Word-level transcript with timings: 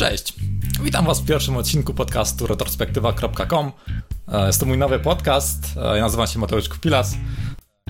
Cześć. 0.00 0.34
Witam 0.82 1.04
Was 1.04 1.20
w 1.20 1.26
pierwszym 1.26 1.56
odcinku 1.56 1.94
podcastu 1.94 2.46
retrospektywa.com. 2.46 3.72
E, 4.28 4.46
jest 4.46 4.60
to 4.60 4.66
mój 4.66 4.78
nowy 4.78 4.98
podcast. 4.98 5.76
E, 5.76 5.96
ja 5.96 6.02
nazywam 6.02 6.26
się 6.26 6.38
Mateusz 6.38 6.68
Kupilas. 6.68 7.16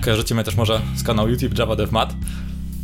Kojarzycie 0.03 0.35
mnie 0.35 0.43
też 0.43 0.55
może 0.55 0.81
z 0.95 1.03
kanału 1.03 1.29
YouTube 1.29 1.59
Java 1.59 1.75
Dev. 1.75 2.07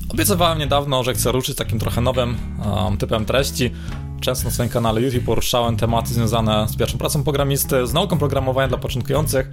Obiecywałem 0.09 0.59
niedawno, 0.59 1.03
że 1.03 1.13
chcę 1.13 1.31
ruszyć 1.31 1.57
takim 1.57 1.79
trochę 1.79 2.01
nowym 2.01 2.37
um, 2.65 2.97
typem 2.97 3.25
treści. 3.25 3.71
Często 4.21 4.45
na 4.45 4.51
swoim 4.51 4.69
kanale 4.69 5.01
YouTube 5.01 5.25
poruszałem 5.25 5.77
tematy 5.77 6.13
związane 6.13 6.67
z 6.69 6.75
pierwszą 6.75 6.97
pracą 6.97 7.23
programisty, 7.23 7.87
z 7.87 7.93
nauką 7.93 8.17
programowania 8.17 8.67
dla 8.67 8.77
początkujących, 8.77 9.49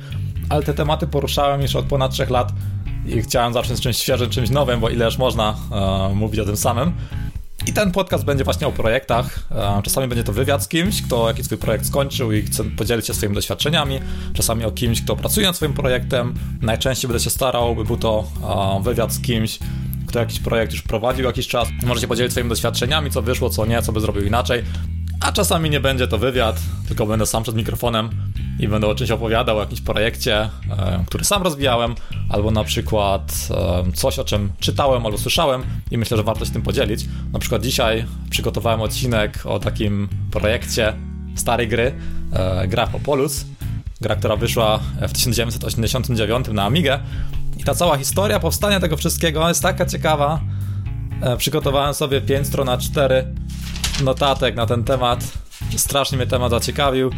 ale 0.49 0.63
te 0.63 0.75
tematy 0.75 1.07
poruszałem 1.07 1.63
już 1.63 1.77
od 1.77 1.87
ponad 1.87 2.13
3 2.13 2.27
lat 2.27 2.53
i 3.07 3.23
chciałem 3.23 3.53
zacząć 3.53 3.79
z 3.79 3.83
czymś 3.83 3.97
świeżym, 3.97 4.31
czymś 4.31 4.51
nowym, 4.51 4.81
bo 4.81 4.91
ileż 4.91 5.19
można 5.19 5.57
mówić 6.15 6.41
o 6.41 6.45
tym 6.45 6.57
samym. 6.57 6.93
I 7.67 7.73
ten 7.73 7.93
podcast 7.93 8.25
będzie 8.25 8.45
właśnie 8.45 8.67
o 8.67 8.73
projektach. 8.73 9.49
Czasami 9.85 10.09
będzie 10.09 10.25
to 10.25 10.33
wywiad 10.33 10.63
z 10.63 10.69
kimś, 10.69 11.03
kto 11.03 11.29
jakiś 11.29 11.47
swój 11.47 11.59
projekt 11.59 11.87
skończył 11.87 12.33
i 12.33 12.43
chce 12.43 12.65
podzielić 12.65 13.07
się 13.07 13.15
swoimi 13.15 13.35
doświadczeniami. 13.35 14.01
Czasami 14.35 14.65
o 14.65 14.71
kimś, 14.71 15.03
kto 15.03 15.17
pracuje 15.17 15.47
nad 15.47 15.57
swoim 15.57 15.73
projektem. 15.73 16.35
Najczęściej 16.63 17.09
będę 17.09 17.25
się 17.25 17.31
starał, 17.31 17.77
by 17.77 17.85
był 17.85 17.97
to 17.97 18.25
wywiad 18.83 19.13
z 19.13 19.21
kimś, 19.21 19.59
kto 20.07 20.19
jakiś 20.19 20.41
projekt 20.41 20.73
już 20.73 20.83
prowadził 20.83 21.25
jakiś 21.25 21.49
czas. 21.49 21.69
Możecie 21.87 22.09
podzielić 22.09 22.33
swoimi 22.33 22.51
doświadczeniami, 22.51 23.11
co 23.11 23.23
wyszło, 23.23 23.51
co 23.51 23.67
nie, 23.67 23.83
co 23.83 23.93
by 23.93 24.01
zrobił 24.01 24.25
inaczej. 24.25 24.65
A 25.21 25.33
czasami 25.33 25.71
nie 25.71 25.81
będzie 25.81 26.09
to 26.09 26.19
wywiad, 26.19 26.57
tylko 26.89 27.07
będę 27.07 27.27
sam 27.27 27.43
przed 27.43 27.57
mikrofonem 27.57 28.11
i 28.59 28.69
będę 28.69 28.87
o 28.87 28.95
czymś 28.95 29.11
opowiadał, 29.11 29.57
o 29.57 29.61
jakimś 29.61 29.81
projekcie, 29.81 30.37
e, 30.37 31.05
który 31.07 31.25
sam 31.25 31.43
rozwijałem, 31.43 31.95
albo 32.35 32.51
na 32.51 32.65
przykład 32.65 33.49
e, 33.51 33.93
coś, 33.93 34.19
o 34.19 34.25
czym 34.25 34.53
czytałem 34.61 35.07
albo 35.07 35.19
słyszałem 35.19 35.63
i 35.91 35.99
myślę, 35.99 36.17
że 36.17 36.23
warto 36.23 36.45
się 36.45 36.53
tym 36.53 36.63
podzielić. 36.63 37.07
Na 37.33 37.39
przykład 37.39 37.63
dzisiaj 37.63 38.05
przygotowałem 38.31 38.81
odcinek 38.81 39.39
o 39.45 39.59
takim 39.59 40.09
projekcie 40.31 40.93
starej 41.37 41.69
gry, 41.69 41.95
e, 42.33 42.69
gra 42.69 42.87
Popolus, 42.87 43.45
gra, 44.01 44.17
która 44.17 44.37
wyszła 44.37 44.81
w 45.09 45.13
1989 45.13 46.49
na 46.49 46.65
Amigę. 46.65 46.99
I 47.57 47.65
ta 47.65 47.75
cała 47.75 47.99
historia 47.99 48.41
powstania 48.41 48.81
tego 48.81 48.97
wszystkiego 48.97 49.49
jest 49.49 49.63
taka 49.63 49.87
ciekawa. 49.87 50.41
Przygotowałem 51.39 51.95
sobie 51.95 52.21
5 52.21 52.47
stron 52.47 52.67
na 52.67 52.79
4 52.79 53.35
notatek 54.05 54.57
na 54.57 54.67
ten 54.67 54.85
temat. 54.85 55.25
Strasznie 55.77 56.19
mnie 56.19 56.27
temat 56.27 56.51
zaciekawił. 56.51 57.11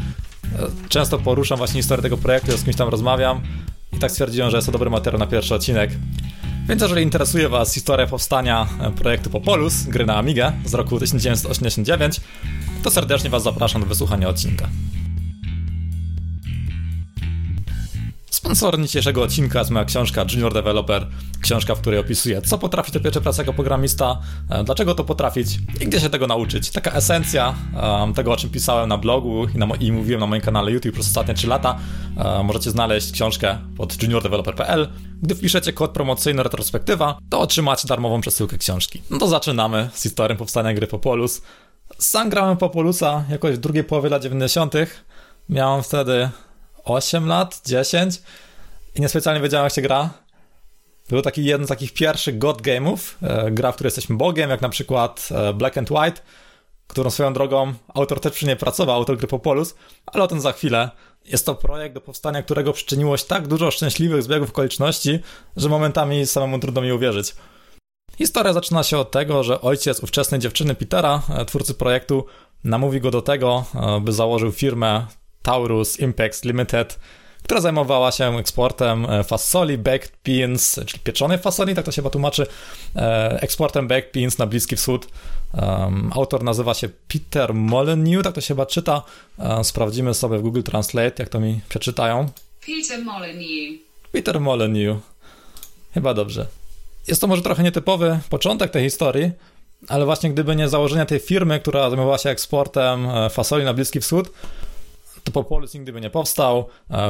Często 0.89 1.19
poruszam 1.19 1.59
właśnie 1.59 1.81
historię 1.81 2.03
tego 2.03 2.17
projektu, 2.17 2.56
z 2.56 2.64
kimś 2.64 2.77
tam 2.77 2.89
rozmawiam 2.89 3.41
i 3.97 3.98
tak 3.98 4.11
stwierdziłem, 4.11 4.50
że 4.50 4.56
jest 4.56 4.66
to 4.66 4.72
dobry 4.72 4.91
materiał 4.91 5.19
na 5.19 5.27
pierwszy 5.27 5.55
odcinek. 5.55 5.91
Więc 6.69 6.83
jeżeli 6.83 7.02
interesuje 7.02 7.48
Was 7.48 7.75
historia 7.75 8.06
powstania 8.06 8.69
projektu 8.97 9.30
Popolus, 9.30 9.83
gry 9.83 10.06
na 10.06 10.16
Amigę 10.16 10.53
z 10.64 10.75
roku 10.75 10.98
1989, 10.98 12.20
to 12.83 12.91
serdecznie 12.91 13.30
Was 13.30 13.42
zapraszam 13.42 13.83
do 13.83 13.88
wysłuchania 13.88 14.28
odcinka. 14.28 14.69
Sponsorem 18.37 18.87
dzisiejszego 18.87 19.23
odcinka 19.23 19.59
jest 19.59 19.70
moja 19.70 19.84
książka 19.84 20.25
Junior 20.33 20.55
Developer, 20.55 21.06
książka, 21.41 21.75
w 21.75 21.81
której 21.81 22.01
opisuję, 22.01 22.43
co 22.43 22.59
potrafi 22.59 22.93
to 22.93 23.01
pierwsze 23.01 23.20
praca 23.20 23.43
jako 23.43 23.53
programista, 23.53 24.20
e, 24.51 24.65
dlaczego 24.65 24.95
to 24.95 25.05
potrafić 25.05 25.59
i 25.81 25.87
gdzie 25.87 26.01
się 26.01 26.11
tego 26.11 26.27
nauczyć. 26.27 26.70
Taka 26.70 26.93
esencja 26.93 27.55
um, 27.83 28.15
tego, 28.15 28.33
o 28.33 28.37
czym 28.37 28.51
pisałem 28.51 28.89
na 28.89 28.98
blogu 28.98 29.47
i, 29.55 29.59
na, 29.59 29.67
i, 29.81 29.93
mówiłem 29.93 30.20
na 30.20 30.27
moim 30.27 30.43
kanale 30.43 30.73
YouTube 30.73 30.95
przez 30.95 31.06
ostatnie 31.06 31.34
3 31.34 31.47
lata. 31.47 31.78
Um, 32.17 32.47
możecie 32.47 32.70
znaleźć 32.70 33.12
książkę 33.12 33.59
pod 33.77 34.03
juniordeveloper.pl. 34.03 34.89
Gdy 35.23 35.34
wpiszecie 35.34 35.73
kod 35.73 35.91
promocyjny 35.91 36.43
retrospektywa, 36.43 37.19
to 37.31 37.41
otrzymacie 37.41 37.89
darmową 37.89 38.21
przesyłkę 38.21 38.59
książki. 38.59 39.03
No 39.11 39.19
to 39.19 39.28
zaczynamy 39.28 39.91
z 39.95 40.03
historią 40.03 40.37
powstania 40.37 40.75
gry 40.75 40.87
Popolus. 40.87 41.43
Sam 41.98 42.28
grałem 42.28 42.56
Popolusa 42.56 43.25
jakoś 43.31 43.55
w 43.55 43.59
drugiej 43.59 43.84
połowie 43.84 44.09
lat 44.09 44.23
90. 44.23 44.75
Miałem 45.48 45.83
wtedy 45.83 46.31
8 46.87 47.27
lat, 47.27 47.61
10 47.65 48.23
i 48.95 49.01
niespecjalnie 49.01 49.41
wiedziałem 49.41 49.65
jak 49.65 49.72
się 49.72 49.83
gra. 49.83 50.10
Był 51.09 51.22
taki 51.22 51.44
jeden 51.44 51.66
z 51.66 51.69
takich 51.69 51.93
pierwszych 51.93 52.38
god 52.38 52.62
game'ów, 52.62 52.99
e, 53.22 53.50
gra, 53.50 53.72
w 53.72 53.75
której 53.75 53.88
jesteśmy 53.88 54.16
bogiem, 54.16 54.50
jak 54.50 54.60
na 54.60 54.69
przykład 54.69 55.28
e, 55.31 55.53
Black 55.53 55.78
and 55.78 55.91
White, 55.91 56.21
którą 56.87 57.10
swoją 57.10 57.33
drogą 57.33 57.75
autor 57.94 58.21
też 58.21 58.33
przy 58.33 58.47
niej 58.47 58.56
pracował, 58.56 58.97
autor 58.97 59.16
gry 59.16 59.27
Popolus, 59.27 59.75
ale 60.06 60.25
o 60.25 60.28
tym 60.28 60.41
za 60.41 60.53
chwilę. 60.53 60.91
Jest 61.25 61.47
to 61.47 61.55
projekt, 61.55 61.94
do 61.94 62.00
powstania 62.00 62.43
którego 62.43 62.72
przyczyniło 62.72 63.16
się 63.16 63.25
tak 63.25 63.49
dużo 63.49 63.71
szczęśliwych 63.71 64.22
zbiegów 64.22 64.50
okoliczności, 64.50 65.19
że 65.56 65.69
momentami 65.69 66.27
samemu 66.27 66.59
trudno 66.59 66.81
mi 66.83 66.93
uwierzyć. 66.93 67.34
Historia 68.19 68.53
zaczyna 68.53 68.83
się 68.83 68.99
od 68.99 69.10
tego, 69.10 69.44
że 69.44 69.60
ojciec 69.60 70.00
ówczesnej 70.00 70.41
dziewczyny 70.41 70.75
Petera, 70.75 71.22
e, 71.28 71.44
twórcy 71.44 71.75
projektu, 71.75 72.27
namówi 72.65 73.00
go 73.00 73.10
do 73.10 73.22
tego, 73.22 73.65
by 74.00 74.12
założył 74.12 74.53
firmę 74.53 75.06
Taurus 75.47 76.01
Impex 76.01 76.45
Limited, 76.45 76.99
która 77.43 77.61
zajmowała 77.61 78.12
się 78.12 78.39
eksportem 78.39 79.07
e, 79.11 79.25
fasoli, 79.25 79.79
baked 79.79 80.12
beans, 80.25 80.81
czyli 80.87 81.03
pieczonej 81.05 81.39
fasoli, 81.39 81.75
tak 81.75 81.84
to 81.84 81.93
się 81.93 81.97
chyba 81.97 82.11
tłumaczy, 82.11 82.47
e, 82.97 83.43
eksportem 83.43 83.89
baked 83.89 84.12
beans 84.15 84.39
na 84.39 84.47
Bliski 84.47 84.77
Wschód. 84.77 85.09
autor 86.15 86.45
nazywa 86.45 86.75
się 86.75 86.89
Peter 87.09 87.55
Molyneux, 87.55 88.25
tak 88.25 88.34
to 88.34 88.41
się 88.41 88.49
chyba 88.49 88.67
czyta. 88.67 89.03
E, 89.39 89.65
sprawdzimy 89.65 90.15
sobie 90.15 90.39
w 90.39 90.43
Google 90.43 90.62
Translate, 90.62 91.15
jak 91.19 91.29
to 91.29 91.41
mi 91.41 91.61
przeczytają. 91.69 92.28
Peter 92.67 93.05
Molyneux. 93.05 93.81
Peter 94.13 94.41
Molyneux. 94.41 95.01
Chyba 95.95 96.15
dobrze. 96.15 96.47
Jest 97.09 97.21
to 97.21 97.27
może 97.27 97.43
trochę 97.43 97.63
nietypowy 97.63 98.19
początek 98.31 98.71
tej 98.71 98.84
historii, 98.84 99.31
ale 99.89 100.05
właśnie 100.05 100.31
gdyby 100.31 100.57
nie 100.57 100.69
założenie 100.69 101.07
tej 101.07 101.19
firmy, 101.19 101.61
która 101.61 101.91
zajmowała 101.91 102.19
się 102.19 102.31
eksportem 102.31 103.09
fasoli 103.31 103.65
na 103.65 103.75
Bliski 103.75 104.01
Wschód, 104.01 104.31
to 105.32 105.60
nigdy 105.75 105.92
by 105.92 106.00
nie 106.00 106.10
powstał, 106.10 106.66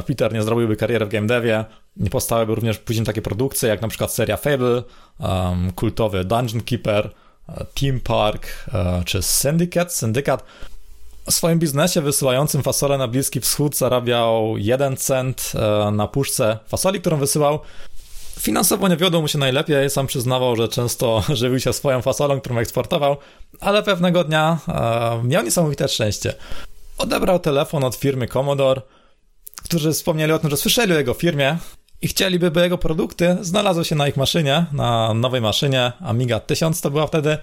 Peter 0.07 0.33
nie 0.33 0.43
zrobiłby 0.43 0.77
kariery 0.77 1.07
w 1.07 1.09
game 1.09 1.27
devie, 1.27 1.65
nie 1.97 2.11
powstałyby 2.11 2.55
również 2.55 2.79
później 2.79 3.07
takie 3.07 3.23
produkcje 3.23 3.69
jak 3.69 3.83
na 3.83 3.89
przykład 3.89 4.13
seria 4.13 4.37
Fable, 4.37 4.83
um, 5.19 5.73
kultowy 5.73 6.25
Dungeon 6.25 6.63
Keeper, 6.63 7.11
e, 7.49 7.65
Team 7.81 8.01
Park 8.01 8.47
e, 8.75 9.03
czy 9.05 9.23
Syndicate. 9.23 9.91
Syndikat 9.91 10.45
swoim 11.31 11.59
biznesie 11.59 12.01
wysyłającym 12.01 12.63
fasolę 12.63 12.99
na 12.99 13.09
Bliski 13.09 13.41
Wschód 13.41 13.77
zarabiał 13.77 14.55
1 14.57 14.97
cent 14.97 15.53
e, 15.55 15.91
na 15.91 16.09
puszce 16.09 16.59
fasoli, 16.69 17.01
którą 17.01 17.17
wysyłał. 17.17 17.59
Finansowo 18.41 18.89
nie 18.89 18.97
wiodło 18.97 19.21
mu 19.21 19.29
się 19.29 19.39
najlepiej, 19.39 19.91
sam 19.91 20.07
przyznawał, 20.07 20.57
że 20.57 20.69
często 20.69 21.23
żywił 21.35 21.61
się 21.61 21.73
swoją 21.73 22.03
fasolą, 22.03 22.41
którą 22.41 22.59
eksportował, 22.59 23.17
ale 23.61 23.83
pewnego 23.83 24.25
dnia 24.25 24.59
miał 25.25 25.45
niesamowite 25.45 25.89
szczęście 25.89 26.35
odebrał 26.99 27.39
telefon 27.39 27.85
od 27.85 27.95
firmy 27.95 28.29
Commodore, 28.29 28.81
którzy 29.65 29.93
wspomnieli 29.93 30.33
o 30.33 30.39
tym, 30.39 30.51
że 30.51 30.57
słyszeli 30.57 30.93
o 30.93 30.97
jego 30.97 31.15
firmie 31.15 31.59
i 32.03 32.09
chcieliby, 32.09 32.51
by 32.51 32.61
jego 32.61 32.79
produkty 32.79 33.37
znalazły 33.41 33.85
się 33.85 33.95
na 33.95 34.09
ich 34.09 34.17
maszynie, 34.17 34.67
na 34.73 35.15
nowej 35.15 35.41
maszynie 35.41 35.93
Amiga 36.01 36.41
1000 36.41 36.81
to 36.81 36.91
była 36.91 37.07
wtedy. 37.07 37.39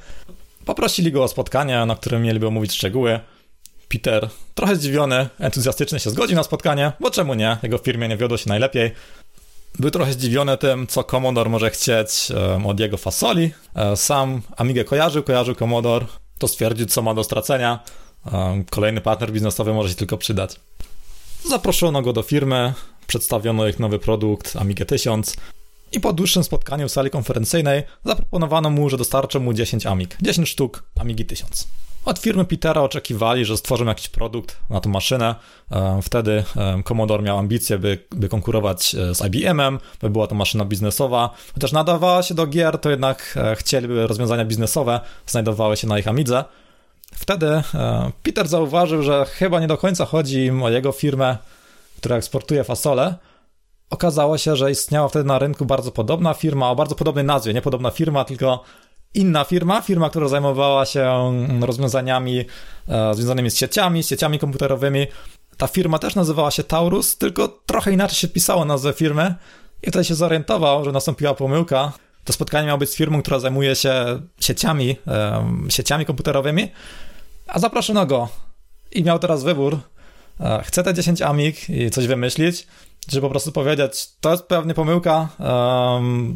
Poprosili 0.66 1.12
go 1.12 1.24
o 1.24 1.28
spotkanie, 1.28 1.86
na 1.86 1.96
którym 1.96 2.22
mieliby 2.22 2.48
omówić 2.48 2.74
szczegóły. 2.74 3.20
Peter, 3.90 4.30
trochę 4.56 4.76
zdziwiony, 4.76 5.28
entuzjastycznie 5.40 6.00
się 6.00 6.10
zgodził 6.10 6.36
na 6.36 6.44
spotkanie, 6.44 6.92
bo 7.00 7.12
czemu 7.12 7.34
nie? 7.34 7.58
Jego 7.64 7.78
firmie 7.78 8.08
nie 8.08 8.18
wiodło 8.18 8.38
się 8.38 8.50
najlepiej. 8.50 8.92
Był 9.80 9.92
trochę 9.92 10.14
zdziwiony 10.14 10.58
tym, 10.58 10.88
co 10.88 11.04
Commodore 11.04 11.50
może 11.50 11.70
chcieć 11.70 12.32
od 12.66 12.80
jego 12.80 12.98
fasoli. 12.98 13.52
E, 13.76 13.98
sam 13.98 14.42
Amigę 14.58 14.84
kojarzył, 14.84 15.24
kojarzył 15.24 15.56
Commodore, 15.56 16.06
to 16.38 16.48
stwierdził, 16.48 16.86
co 16.86 17.02
ma 17.02 17.14
do 17.14 17.24
stracenia. 17.24 17.80
Kolejny 18.70 19.02
partner 19.02 19.32
biznesowy 19.32 19.74
może 19.74 19.90
się 19.90 19.96
tylko 19.96 20.18
przydać. 20.18 20.60
Zaproszono 21.50 22.02
go 22.02 22.14
do 22.14 22.22
firmy, 22.22 22.74
przedstawiono 23.08 23.68
ich 23.68 23.80
nowy 23.80 24.00
produkt 24.00 24.56
Amiga 24.56 24.86
1000 24.86 25.36
i 25.92 26.00
po 26.00 26.14
dłuższym 26.14 26.44
spotkaniu 26.44 26.88
w 26.88 26.92
sali 26.92 27.10
konferencyjnej 27.10 27.84
zaproponowano 28.06 28.70
mu, 28.70 28.90
że 28.90 28.98
dostarczą 28.98 29.40
mu 29.40 29.54
10 29.54 29.86
Amig, 29.86 30.18
10 30.22 30.50
sztuk 30.50 30.84
Amigi 31.00 31.26
1000. 31.26 31.68
Od 32.06 32.20
firmy 32.20 32.46
Petera 32.46 32.82
oczekiwali, 32.82 33.46
że 33.46 33.58
stworzą 33.58 33.86
jakiś 33.86 34.10
produkt 34.10 34.58
na 34.70 34.82
tą 34.82 34.90
maszynę. 34.90 35.36
Wtedy 36.02 36.44
Commodore 36.88 37.24
miał 37.24 37.38
ambicje, 37.38 37.78
by, 37.78 37.98
by 38.12 38.30
konkurować 38.30 38.96
e, 38.96 39.16
z 39.16 39.26
IBM-em, 39.26 39.80
by 40.02 40.10
była 40.10 40.28
to 40.28 40.36
maszyna 40.36 40.66
biznesowa. 40.66 41.30
Chociaż 41.54 41.72
nadawała 41.72 42.24
się 42.24 42.34
do 42.34 42.48
gier, 42.48 42.78
to 42.78 42.90
jednak 42.90 43.34
e, 43.38 43.56
chcieliby 43.56 44.08
rozwiązania 44.08 44.46
biznesowe 44.46 45.00
znajdowały 45.28 45.78
się 45.78 45.88
na 45.88 46.00
ich 46.00 46.08
Amidze. 46.08 46.44
Wtedy 47.16 47.48
e, 47.48 47.64
Peter 48.24 48.48
zauważył, 48.48 49.04
że 49.04 49.26
chyba 49.26 49.60
nie 49.60 49.68
do 49.68 49.78
końca 49.78 50.06
chodzi 50.06 50.46
im 50.46 50.64
o 50.64 50.70
jego 50.70 50.92
firmę, 50.92 51.38
która 51.98 52.16
eksportuje 52.16 52.64
fasole. 52.64 53.16
Okazało 53.90 54.38
się, 54.38 54.56
że 54.56 54.72
istniała 54.72 55.08
wtedy 55.08 55.26
na 55.26 55.40
rynku 55.40 55.66
bardzo 55.66 55.92
podobna 55.92 56.34
firma, 56.34 56.70
o 56.70 56.76
bardzo 56.76 56.96
podobnej 56.96 57.26
nazwie, 57.26 57.54
nie 57.54 57.62
podobna 57.62 57.92
firma, 57.92 58.26
tylko 58.26 58.64
inna 59.14 59.44
firma, 59.44 59.82
firma, 59.82 60.10
która 60.10 60.28
zajmowała 60.28 60.86
się 60.86 61.34
rozwiązaniami 61.62 62.46
e, 62.88 63.14
związanymi 63.14 63.52
z 63.52 63.58
sieciami, 63.58 64.04
z 64.04 64.08
sieciami 64.08 64.40
komputerowymi. 64.40 65.08
Ta 65.58 65.68
firma 65.68 66.00
też 66.00 66.16
nazywała 66.16 66.52
się 66.52 66.64
Taurus, 66.64 67.18
tylko 67.18 67.48
trochę 67.48 67.92
inaczej 67.92 68.18
się 68.18 68.28
pisało 68.28 68.66
nazwę 68.66 68.94
firmy 68.94 69.36
i 69.84 69.90
wtedy 69.90 70.06
się 70.06 70.16
zorientował, 70.16 70.86
że 70.86 70.92
nastąpiła 70.92 71.34
pomyłka 71.34 71.92
to 72.24 72.34
spotkanie 72.34 72.68
miało 72.68 72.78
być 72.78 72.90
z 72.90 72.96
firmą, 72.96 73.22
która 73.22 73.40
zajmuje 73.40 73.76
się 73.76 74.20
sieciami, 74.40 74.96
sieciami 75.70 76.06
komputerowymi, 76.06 76.72
A 77.48 77.60
zaproszono 77.60 78.06
go 78.06 78.30
i 78.92 79.04
miał 79.04 79.20
teraz 79.20 79.44
wybór. 79.44 79.80
E, 80.40 80.64
chce 80.64 80.84
te 80.84 80.94
10 80.94 81.22
amig 81.22 81.70
i 81.70 81.92
coś 81.92 82.08
wymyślić, 82.08 82.68
czy 83.10 83.22
po 83.22 83.30
prostu 83.30 83.52
powiedzieć, 83.52 84.10
to 84.22 84.32
jest 84.32 84.44
pewnie 84.44 84.74
pomyłka, 84.74 85.30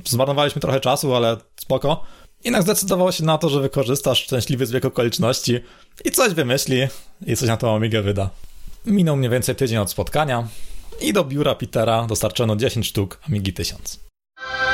zmarnowaliśmy 0.06 0.62
trochę 0.62 0.80
czasu, 0.80 1.16
ale 1.16 1.38
spoko. 1.56 2.04
Jednak 2.44 2.64
zdecydował 2.64 3.12
się 3.12 3.24
na 3.24 3.38
to, 3.38 3.50
że 3.50 3.62
wykorzysta 3.62 4.16
szczęśliwy 4.16 4.66
zbieg 4.66 4.86
okoliczności 4.86 5.60
i 6.06 6.12
coś 6.12 6.34
wymyśli 6.34 6.88
i 7.26 7.36
coś 7.36 7.48
na 7.48 7.58
tą 7.58 7.76
Amigę 7.76 8.02
wyda. 8.02 8.30
Minął 8.86 9.16
mniej 9.16 9.32
więcej 9.32 9.56
tydzień 9.56 9.78
od 9.78 9.92
spotkania 9.92 10.48
i 11.02 11.14
do 11.14 11.24
biura 11.24 11.56
Petera 11.56 12.06
dostarczono 12.08 12.56
10 12.56 12.88
sztuk 12.88 13.20
Amigi 13.28 13.54
1000. 13.54 14.00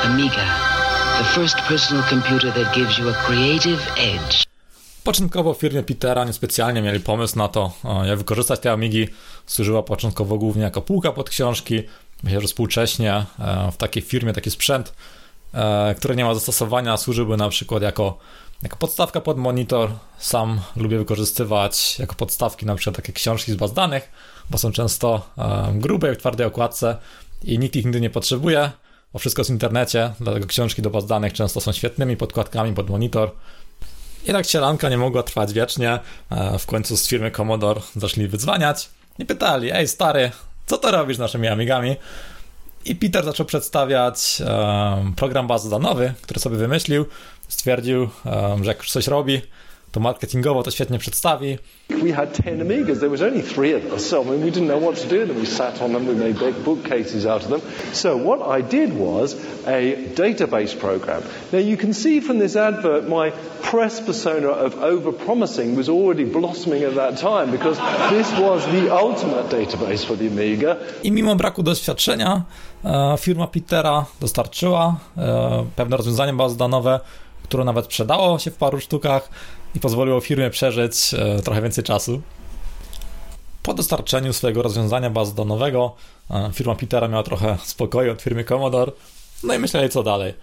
Amiga, 0.04 0.73
the 1.18 1.24
first 1.24 1.56
personal 1.68 2.02
computer 2.02 2.52
that 2.52 2.74
gives 2.74 2.98
you 2.98 3.08
a 3.08 3.12
creative 3.12 3.80
edge. 3.96 4.44
Początkowo 5.04 5.54
w 5.54 5.58
firmie 5.58 5.82
Petera 5.82 6.24
niespecjalnie 6.24 6.82
mieli 6.82 7.00
pomysł 7.00 7.38
na 7.38 7.48
to, 7.48 7.72
jak 8.06 8.18
wykorzystać 8.18 8.60
te 8.60 8.72
Amigi. 8.72 9.08
Służyła 9.46 9.82
początkowo 9.82 10.38
głównie 10.38 10.62
jako 10.62 10.82
półka 10.82 11.12
pod 11.12 11.30
książki. 11.30 11.82
Myślę, 12.22 12.40
że 12.40 12.46
współcześnie 12.46 13.14
e, 13.38 13.70
w 13.72 13.76
takiej 13.76 14.02
firmie 14.02 14.32
taki 14.32 14.50
sprzęt, 14.50 14.94
e, 15.54 15.94
który 15.94 16.16
nie 16.16 16.24
ma 16.24 16.34
zastosowania, 16.34 16.96
służyłby 16.96 17.36
na 17.36 17.48
przykład 17.48 17.82
jako, 17.82 18.18
jako 18.62 18.76
podstawka 18.76 19.20
pod 19.20 19.38
monitor. 19.38 19.90
Sam 20.18 20.60
lubię 20.76 20.98
wykorzystywać 20.98 21.98
jako 21.98 22.14
podstawki 22.14 22.66
na 22.66 22.74
przykład 22.74 22.96
takie 22.96 23.12
książki 23.12 23.52
z 23.52 23.56
baz 23.56 23.72
danych, 23.72 24.12
bo 24.50 24.58
są 24.58 24.72
często 24.72 25.28
e, 25.38 25.72
grube 25.74 26.14
w 26.14 26.18
twardej 26.18 26.46
okładce 26.46 26.96
i 27.44 27.58
nikt 27.58 27.76
ich 27.76 27.84
nigdy 27.84 28.00
nie 28.00 28.10
potrzebuje, 28.10 28.70
bo 29.14 29.18
wszystko 29.18 29.44
w 29.44 29.50
internecie, 29.50 30.12
dlatego 30.20 30.46
książki 30.46 30.82
do 30.82 30.90
baz 30.90 31.06
danych 31.06 31.32
często 31.32 31.60
są 31.60 31.72
świetnymi 31.72 32.16
podkładkami 32.16 32.74
pod 32.74 32.90
monitor. 32.90 33.30
Jednak 34.26 34.46
sielanka 34.46 34.88
nie 34.88 34.98
mogła 34.98 35.22
trwać 35.22 35.52
wiecznie. 35.52 35.98
E, 36.30 36.58
w 36.58 36.66
końcu 36.66 36.96
z 36.96 37.08
firmy 37.08 37.30
Commodore 37.30 37.80
zaczęli 37.96 38.28
wyzwaniać 38.28 38.88
i 39.18 39.26
pytali: 39.26 39.70
Ej, 39.72 39.88
stary, 39.88 40.30
co 40.66 40.78
to 40.78 40.90
robisz 40.90 41.16
z 41.16 41.20
naszymi 41.20 41.48
amigami? 41.48 41.96
I 42.84 42.96
Peter 42.96 43.24
zaczął 43.24 43.46
przedstawiać 43.46 44.42
um, 44.42 45.14
program 45.14 45.48
danowy, 45.70 46.14
który 46.22 46.40
sobie 46.40 46.56
wymyślił. 46.56 47.06
Stwierdził, 47.48 48.00
um, 48.24 48.64
że 48.64 48.70
jak 48.70 48.84
coś 48.84 49.06
robi, 49.06 49.42
to 49.94 50.00
marketingowo 50.00 50.62
to 50.62 50.70
świetnie 50.70 50.98
przedstawi. 50.98 51.58
We 52.02 52.12
had 52.12 52.32
10 52.44 52.60
Amigas. 52.62 52.98
There 52.98 53.10
was 53.10 53.22
only 53.22 53.42
three 53.42 53.74
of 53.74 53.92
us, 53.92 54.06
so 54.06 54.22
I 54.22 54.24
mean, 54.24 54.44
we 54.44 54.50
didn't 54.50 54.68
know 54.68 54.80
what 54.80 55.02
to 55.02 55.08
do 55.08 55.18
with 55.18 55.28
them. 55.28 55.40
We 55.40 55.46
sat 55.46 55.82
on 55.82 55.92
them, 55.92 56.06
we 56.08 56.14
made 56.14 56.38
big 56.38 56.54
bookcases 56.64 57.26
out 57.26 57.42
of 57.42 57.48
them. 57.48 57.60
So 57.92 58.16
what 58.16 58.58
I 58.58 58.62
did 58.70 58.92
was 58.98 59.36
a 59.66 59.94
database 60.14 60.74
program. 60.80 61.22
Now 61.52 61.58
you 61.58 61.76
can 61.76 61.94
see 61.94 62.20
from 62.20 62.38
this 62.38 62.56
advert 62.56 63.08
my 63.08 63.32
press 63.62 64.00
persona 64.00 64.48
of 64.48 64.74
over-promising 64.74 65.76
was 65.76 65.88
already 65.88 66.24
blossoming 66.24 66.84
at 66.84 66.94
that 66.94 67.20
time 67.20 67.50
because 67.50 67.78
this 68.10 68.32
was 68.38 68.66
the 68.66 68.90
ultimate 68.90 69.48
database 69.50 70.04
for 70.06 70.16
the 70.16 70.26
Amiga. 70.26 70.76
I 71.02 71.12
mimo 71.12 71.36
braku 71.36 71.62
doświadczenia 71.62 72.42
e, 72.84 73.16
firma 73.18 73.46
Petera 73.46 74.06
dostarczyła 74.20 74.96
e, 75.16 75.64
pewne 75.76 75.96
rozwiązania 75.96 76.32
bazowe, 76.32 77.00
które 77.54 77.64
nawet 77.64 77.84
sprzedało 77.84 78.38
się 78.38 78.50
w 78.50 78.56
paru 78.56 78.80
sztukach 78.80 79.28
i 79.74 79.80
pozwoliło 79.80 80.20
firmie 80.20 80.50
przeżyć 80.50 81.14
e, 81.14 81.42
trochę 81.42 81.62
więcej 81.62 81.84
czasu. 81.84 82.22
Po 83.62 83.74
dostarczeniu 83.74 84.32
swojego 84.32 84.62
rozwiązania 84.62 85.10
bazdonowego 85.10 85.94
e, 86.30 86.50
firma 86.52 86.74
Petera 86.74 87.08
miała 87.08 87.22
trochę 87.22 87.58
spokoju 87.64 88.12
od 88.12 88.22
firmy 88.22 88.44
Commodore, 88.44 88.92
no 89.42 89.54
i 89.54 89.58
myśleli 89.58 89.88
co 89.88 90.02
dalej. 90.02 90.34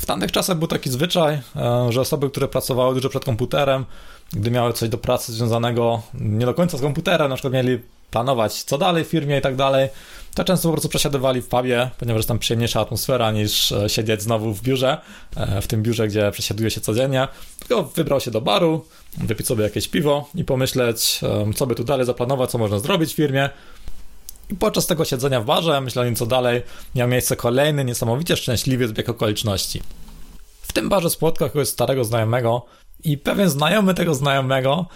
W 0.00 0.06
tamtych 0.06 0.32
czasach 0.32 0.58
był 0.58 0.68
taki 0.68 0.90
zwyczaj, 0.90 1.34
e, 1.56 1.92
że 1.92 2.00
osoby, 2.00 2.30
które 2.30 2.48
pracowały 2.48 2.94
dużo 2.94 3.08
przed 3.08 3.24
komputerem, 3.24 3.84
gdy 4.32 4.50
miały 4.50 4.72
coś 4.72 4.88
do 4.88 4.98
pracy 4.98 5.32
związanego 5.32 6.02
nie 6.14 6.46
do 6.46 6.54
końca 6.54 6.78
z 6.78 6.80
komputerem, 6.80 7.28
na 7.28 7.34
przykład 7.34 7.52
mieli 7.52 7.78
planować 8.10 8.62
co 8.62 8.78
dalej 8.78 9.04
w 9.04 9.08
firmie 9.08 9.38
i 9.38 9.40
tak 9.40 9.56
dalej, 9.56 9.88
to 10.34 10.44
często 10.44 10.68
po 10.68 10.72
prostu 10.72 10.88
przesiadywali 10.88 11.42
w 11.42 11.48
pubie, 11.48 11.90
ponieważ 11.98 12.18
jest 12.18 12.28
tam 12.28 12.38
przyjemniejsza 12.38 12.80
atmosfera 12.80 13.30
niż 13.30 13.72
e, 13.72 13.88
siedzieć 13.88 14.22
znowu 14.22 14.54
w 14.54 14.62
biurze, 14.62 14.98
e, 15.36 15.62
w 15.62 15.66
tym 15.66 15.82
biurze, 15.82 16.08
gdzie 16.08 16.30
przesiaduje 16.30 16.70
się 16.70 16.80
codziennie. 16.80 17.28
Tylko 17.58 17.82
wybrał 17.82 18.20
się 18.20 18.30
do 18.30 18.40
baru, 18.40 18.86
wypić 19.18 19.46
sobie 19.46 19.64
jakieś 19.64 19.88
piwo 19.88 20.30
i 20.34 20.44
pomyśleć, 20.44 21.20
co 21.56 21.66
by 21.66 21.74
tu 21.74 21.84
dalej 21.84 22.06
zaplanować, 22.06 22.50
co 22.50 22.58
można 22.58 22.78
zrobić 22.78 23.12
w 23.12 23.16
firmie. 23.16 23.50
I 24.50 24.54
podczas 24.54 24.86
tego 24.86 25.04
siedzenia 25.04 25.40
w 25.40 25.44
barze, 25.44 25.80
myślałem 25.80 26.16
co 26.16 26.26
dalej, 26.26 26.62
miał 26.94 27.08
miejsce 27.08 27.36
kolejny 27.36 27.84
niesamowicie 27.84 28.36
szczęśliwy 28.36 28.88
zbieg 28.88 29.08
okoliczności. 29.08 29.82
W 30.62 30.72
tym 30.72 30.88
barze 30.88 31.10
spotkał 31.10 31.46
jakiegoś 31.46 31.68
starego 31.68 32.04
znajomego 32.04 32.66
i 33.04 33.18
pewien 33.18 33.50
znajomy 33.50 33.94
tego 33.94 34.14
znajomego 34.14 34.86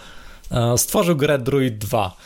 e, 0.51 0.77
stworzył 0.77 1.15
grę 1.15 1.39
Druid 1.39 1.77
2 1.77 2.17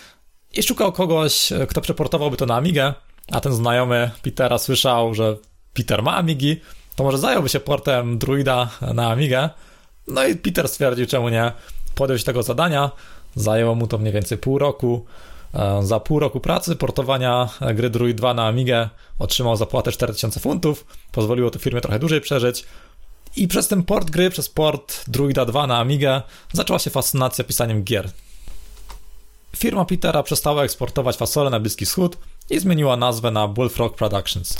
i 0.54 0.64
szukał 0.64 0.92
kogoś, 0.92 1.54
kto 1.70 1.82
przeportowałby 1.82 2.38
to 2.38 2.46
na 2.46 2.56
Amigę, 2.56 2.94
a 3.32 3.42
ten 3.42 3.54
znajomy 3.54 4.12
Petera 4.22 4.58
słyszał, 4.58 5.14
że 5.14 5.38
Peter 5.74 6.04
ma 6.04 6.16
Amigi, 6.16 6.62
to 6.96 7.04
może 7.04 7.18
zająłby 7.18 7.50
się 7.50 7.60
portem 7.60 8.18
Druida 8.18 8.70
na 8.94 9.12
Amigę. 9.12 9.50
No 10.08 10.26
i 10.26 10.36
Peter 10.36 10.70
stwierdził, 10.70 11.06
czemu 11.06 11.30
nie, 11.30 11.52
podjął 11.96 12.18
się 12.18 12.24
tego 12.24 12.44
zadania, 12.44 12.92
zajęło 13.36 13.76
mu 13.76 13.88
to 13.88 13.98
mniej 13.98 14.14
więcej 14.14 14.38
pół 14.38 14.58
roku. 14.58 15.06
E, 15.54 15.84
za 15.84 16.00
pół 16.00 16.20
roku 16.20 16.40
pracy 16.40 16.76
portowania 16.76 17.50
gry 17.74 17.90
Druid 17.90 18.18
2 18.18 18.34
na 18.34 18.48
Amigę 18.48 18.90
otrzymał 19.20 19.56
zapłatę 19.56 19.92
4000 19.92 20.40
funtów, 20.40 20.86
pozwoliło 21.12 21.52
to 21.52 21.60
firmie 21.60 21.82
trochę 21.82 22.00
dłużej 22.00 22.22
przeżyć. 22.22 22.66
I 23.36 23.48
przez 23.48 23.68
ten 23.68 23.84
port 23.84 24.10
gry, 24.10 24.30
przez 24.30 24.50
port 24.50 25.04
Druida 25.08 25.46
2 25.46 25.68
na 25.68 25.80
Amigę 25.80 26.22
zaczęła 26.54 26.80
się 26.80 26.90
fascynacja 26.90 27.44
pisaniem 27.44 27.84
gier. 27.84 28.10
Firma 29.56 29.86
Petera 29.86 30.24
przestała 30.24 30.64
eksportować 30.64 31.18
fasole 31.18 31.50
na 31.50 31.60
Bliski 31.60 31.86
Wschód 31.86 32.18
i 32.50 32.60
zmieniła 32.60 32.98
nazwę 32.98 33.32
na 33.32 33.48
Bullfrog 33.48 33.96
Productions. 33.96 34.60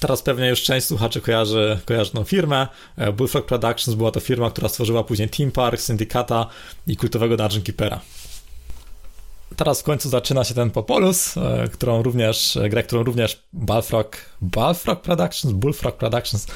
Teraz 0.00 0.22
pewnie 0.22 0.48
już 0.48 0.62
część 0.62 0.86
słuchaczy 0.86 1.20
kojarzy, 1.20 1.78
kojarzy 1.84 2.10
tą 2.10 2.24
firmę. 2.24 2.68
E, 2.96 3.12
Bullfrog 3.12 3.46
Productions 3.46 3.96
była 3.96 4.10
to 4.10 4.20
firma, 4.20 4.50
która 4.50 4.68
stworzyła 4.68 5.04
później 5.04 5.28
Team 5.28 5.50
Park, 5.50 5.80
Syndicata 5.80 6.46
i 6.86 6.96
kultowego 6.96 7.36
Dungeon 7.36 7.62
Keepera. 7.62 8.00
Teraz 9.56 9.80
w 9.80 9.84
końcu 9.84 10.08
zaczyna 10.08 10.44
się 10.44 10.54
ten 10.54 10.70
Popolus, 10.70 11.36
e, 11.36 11.68
którą 11.72 12.02
również, 12.02 12.56
e, 12.56 12.68
grę, 12.68 12.82
którą 12.82 13.02
również 13.02 13.42
Bullfrog, 13.52 14.16
Bullfrog 14.40 15.00
Productions, 15.00 15.54
Bullfrog 15.54 15.96
Productions 15.96 16.46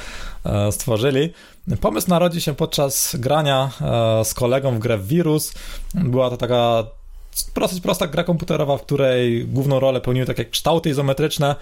stworzyli. 0.70 1.32
Pomysł 1.80 2.10
narodził 2.10 2.40
się 2.40 2.54
podczas 2.54 3.16
grania 3.16 3.70
z 4.24 4.34
kolegą 4.34 4.74
w 4.74 4.78
grę 4.78 4.98
Virus. 4.98 5.54
Była 5.94 6.30
to 6.30 6.36
taka 6.36 6.84
dosyć 7.54 7.80
prosta 7.80 8.06
gra 8.06 8.24
komputerowa, 8.24 8.76
w 8.76 8.82
której 8.82 9.44
główną 9.44 9.80
rolę 9.80 10.00
pełniły 10.00 10.26
takie 10.26 10.44
kształty 10.44 10.90
izometryczne. 10.90 11.54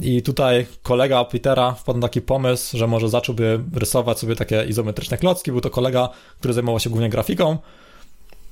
I 0.00 0.22
tutaj 0.22 0.66
kolega 0.82 1.24
Petera 1.24 1.72
wpadł 1.72 1.98
na 1.98 2.08
taki 2.08 2.20
pomysł, 2.20 2.78
że 2.78 2.86
może 2.86 3.08
zacząłby 3.08 3.60
rysować 3.74 4.18
sobie 4.18 4.36
takie 4.36 4.64
izometryczne 4.64 5.18
klocki. 5.18 5.52
Był 5.52 5.60
to 5.60 5.70
kolega, 5.70 6.08
który 6.38 6.54
zajmował 6.54 6.80
się 6.80 6.90
głównie 6.90 7.08
grafiką. 7.08 7.58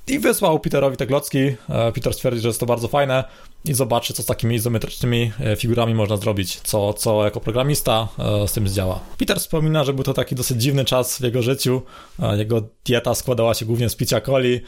I 0.07 0.19
wysłał 0.19 0.59
Peterowi 0.59 0.97
te 0.97 1.07
klocki. 1.07 1.39
E, 1.39 1.55
Peter 1.91 2.13
stwierdził, 2.13 2.41
że 2.41 2.47
jest 2.47 2.59
to 2.59 2.65
bardzo 2.65 2.87
fajne 2.87 3.23
i 3.65 3.73
zobaczy, 3.73 4.13
co 4.13 4.23
z 4.23 4.25
takimi 4.25 4.55
izometrycznymi 4.55 5.31
e, 5.39 5.55
figurami 5.55 5.95
można 5.95 6.17
zrobić, 6.17 6.61
co, 6.61 6.93
co 6.93 7.23
jako 7.23 7.39
programista 7.39 8.07
e, 8.19 8.47
z 8.47 8.53
tym 8.53 8.67
zdziała. 8.67 8.99
Peter 9.17 9.39
wspomina, 9.39 9.83
że 9.83 9.93
był 9.93 10.03
to 10.03 10.13
taki 10.13 10.35
dosyć 10.35 10.61
dziwny 10.61 10.85
czas 10.85 11.17
w 11.17 11.21
jego 11.21 11.41
życiu. 11.41 11.81
Jego 12.37 12.61
dieta 12.85 13.15
składała 13.15 13.53
się 13.53 13.65
głównie 13.65 13.89
z 13.89 13.95
picia 13.95 14.21
coli, 14.21 14.61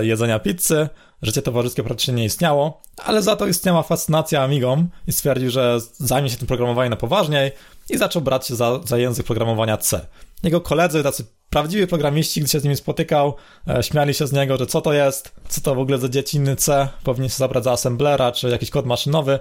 jedzenia 0.00 0.38
pizzy, 0.38 0.88
życie 1.22 1.42
towarzyskie 1.42 1.82
praktycznie 1.82 2.14
nie 2.14 2.24
istniało, 2.24 2.82
ale 3.04 3.22
za 3.22 3.36
to 3.36 3.46
istniała 3.46 3.82
fascynacja 3.82 4.42
Amigą 4.42 4.86
i 5.06 5.12
stwierdził, 5.12 5.50
że 5.50 5.78
zajmie 5.92 6.30
się 6.30 6.36
tym 6.36 6.46
programowaniem 6.46 6.90
na 6.90 6.96
poważniej 6.96 7.52
i 7.90 7.98
zaczął 7.98 8.22
brać 8.22 8.46
się 8.46 8.56
za, 8.56 8.80
za 8.84 8.98
język 8.98 9.26
programowania 9.26 9.76
C. 9.76 10.06
Jego 10.42 10.60
koledzy, 10.60 11.02
tacy 11.02 11.24
prawdziwi 11.50 11.86
programiści, 11.86 12.40
gdy 12.40 12.48
się 12.48 12.60
z 12.60 12.64
nimi 12.64 12.76
spotykał, 12.76 13.34
e, 13.68 13.82
śmiali 13.82 14.14
się 14.14 14.26
z 14.26 14.32
niego, 14.32 14.56
że 14.56 14.66
co 14.66 14.80
to 14.80 14.92
jest, 14.92 15.34
co 15.48 15.60
to 15.60 15.74
w 15.74 15.78
ogóle 15.78 15.98
za 15.98 16.08
dziecinny 16.08 16.56
C, 16.56 16.88
powinien 17.04 17.28
się 17.28 17.36
zabrać 17.36 17.64
za 17.64 17.72
assemblera, 17.72 18.32
czy 18.32 18.48
jakiś 18.48 18.70
kod 18.70 18.86
maszynowy, 18.86 19.38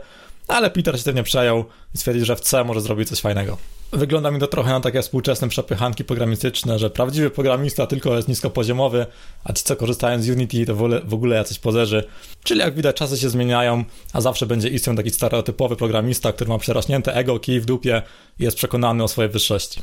ale 0.47 0.69
Peter 0.69 0.97
się 0.97 1.03
tym 1.03 1.15
nie 1.15 1.23
przejął 1.23 1.65
i 1.95 1.97
stwierdził, 1.97 2.25
że 2.25 2.35
w 2.35 2.41
C 2.41 2.63
może 2.63 2.81
zrobić 2.81 3.09
coś 3.09 3.21
fajnego. 3.21 3.57
Wygląda 3.91 4.31
mi 4.31 4.39
to 4.39 4.47
trochę 4.47 4.71
na 4.71 4.79
takie 4.79 5.01
współczesne 5.01 5.49
przepychanki 5.49 6.03
programistyczne, 6.03 6.79
że 6.79 6.89
prawdziwy 6.89 7.29
programista 7.29 7.87
tylko 7.87 8.15
jest 8.15 8.27
niskopoziomowy, 8.27 9.05
a 9.43 9.53
ci, 9.53 9.63
co 9.63 9.75
korzystają 9.75 10.21
z 10.21 10.29
Unity, 10.29 10.65
to 10.65 10.75
w 11.05 11.13
ogóle 11.13 11.35
jacyś 11.35 11.59
pozerzy. 11.59 12.03
Czyli 12.43 12.59
jak 12.59 12.75
widać, 12.75 12.95
czasy 12.95 13.17
się 13.17 13.29
zmieniają, 13.29 13.83
a 14.13 14.21
zawsze 14.21 14.45
będzie 14.45 14.69
istniał 14.69 14.95
taki 14.95 15.09
stereotypowy 15.09 15.75
programista, 15.75 16.33
który 16.33 16.49
ma 16.49 16.57
przerośnięte 16.57 17.15
ego, 17.15 17.39
kij 17.39 17.59
w 17.59 17.65
dupie 17.65 18.01
i 18.39 18.43
jest 18.43 18.57
przekonany 18.57 19.03
o 19.03 19.07
swojej 19.07 19.31
wyższości. 19.31 19.81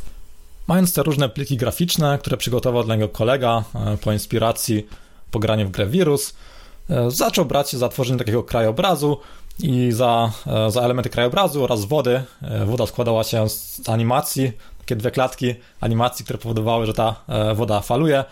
Mając 0.67 0.93
te 0.93 1.03
różne 1.03 1.29
pliki 1.29 1.57
graficzne, 1.57 2.19
które 2.19 2.37
przygotował 2.37 2.85
dla 2.85 2.95
niego 2.95 3.09
kolega 3.09 3.65
e, 3.75 3.97
po 3.97 4.13
inspiracji 4.13 4.87
po 5.31 5.39
graniu 5.39 5.69
w 5.69 5.71
grę 5.71 5.87
Wirus, 5.87 6.35
e, 6.91 7.11
zaczął 7.11 7.45
brać 7.45 7.71
się 7.71 7.79
za 7.79 7.89
tworzenie 7.89 8.19
takiego 8.19 8.43
krajobrazu 8.43 9.19
i 9.59 9.93
za, 9.93 10.33
e, 10.47 10.71
za 10.71 10.81
elementy 10.81 11.11
krajobrazu 11.11 11.65
oraz 11.65 11.85
wody. 11.85 12.23
Woda 12.67 12.87
składała 12.87 13.25
się 13.25 13.49
z 13.49 13.89
animacji, 13.89 14.53
takie 14.79 14.97
dwie 14.97 15.11
klatki 15.11 15.55
animacji, 15.81 16.25
które 16.25 16.39
powodowały, 16.39 16.87
że 16.87 16.95
ta 16.95 17.15
woda 17.55 17.81
faluje. 17.81 18.25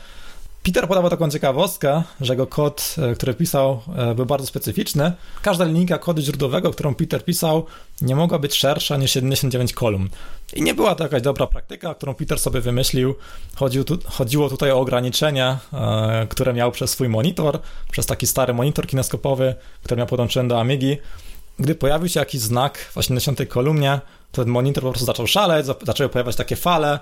Peter 0.63 0.89
podawał 0.89 1.11
taką 1.11 1.31
ciekawostkę, 1.31 2.03
że 2.21 2.33
jego 2.33 2.47
kod, 2.47 2.95
e, 2.99 3.15
który 3.15 3.35
pisał, 3.35 3.81
e, 3.97 4.15
był 4.15 4.27
bardzo 4.27 4.47
specyficzny. 4.47 5.13
Każda 5.43 5.65
linijka 5.65 5.99
kodu 5.99 6.23
źródłowego, 6.23 6.71
którą 6.71 6.95
Peter 6.95 7.25
pisał, 7.25 7.67
nie 8.01 8.17
mogła 8.17 8.39
być 8.39 8.55
szersza 8.55 8.97
niż 8.97 9.11
79 9.11 9.73
kolumn. 9.73 10.09
I 10.55 10.63
nie 10.63 10.75
była 10.75 10.95
to 10.95 11.05
jakaś 11.05 11.23
dobra 11.23 11.47
praktyka, 11.47 11.95
którą 11.95 12.15
Peter 12.15 12.39
sobie 12.39 12.61
wymyślił. 12.61 13.15
Chodził 13.57 13.85
tu, 13.85 13.99
chodziło 14.05 14.49
tutaj 14.49 14.71
o 14.71 14.81
ograniczenie, 14.81 15.57
e, 15.73 16.27
które 16.31 16.53
miał 16.53 16.73
przez 16.73 16.91
swój 16.91 17.09
monitor, 17.09 17.59
przez 17.91 18.07
taki 18.07 18.27
stary 18.27 18.55
monitor 18.55 18.87
kineskopowy, 18.87 19.55
który 19.83 19.99
miał 19.99 20.07
podłączony 20.07 20.49
do 20.49 20.61
Amigi. 20.61 20.97
Gdy 21.59 21.75
pojawił 21.75 22.09
się 22.09 22.21
jakiś 22.21 22.41
znak 22.41 22.79
w 22.79 22.99
80 22.99 23.47
kolumnie, 23.49 24.01
to 24.33 24.43
ten 24.45 24.53
monitor 24.53 24.83
po 24.83 24.91
prostu 24.91 25.07
zaczął 25.07 25.27
szaleć, 25.27 25.67
zaczęły 25.83 26.09
pojawiać 26.09 26.37
takie 26.37 26.57
fale, 26.57 26.99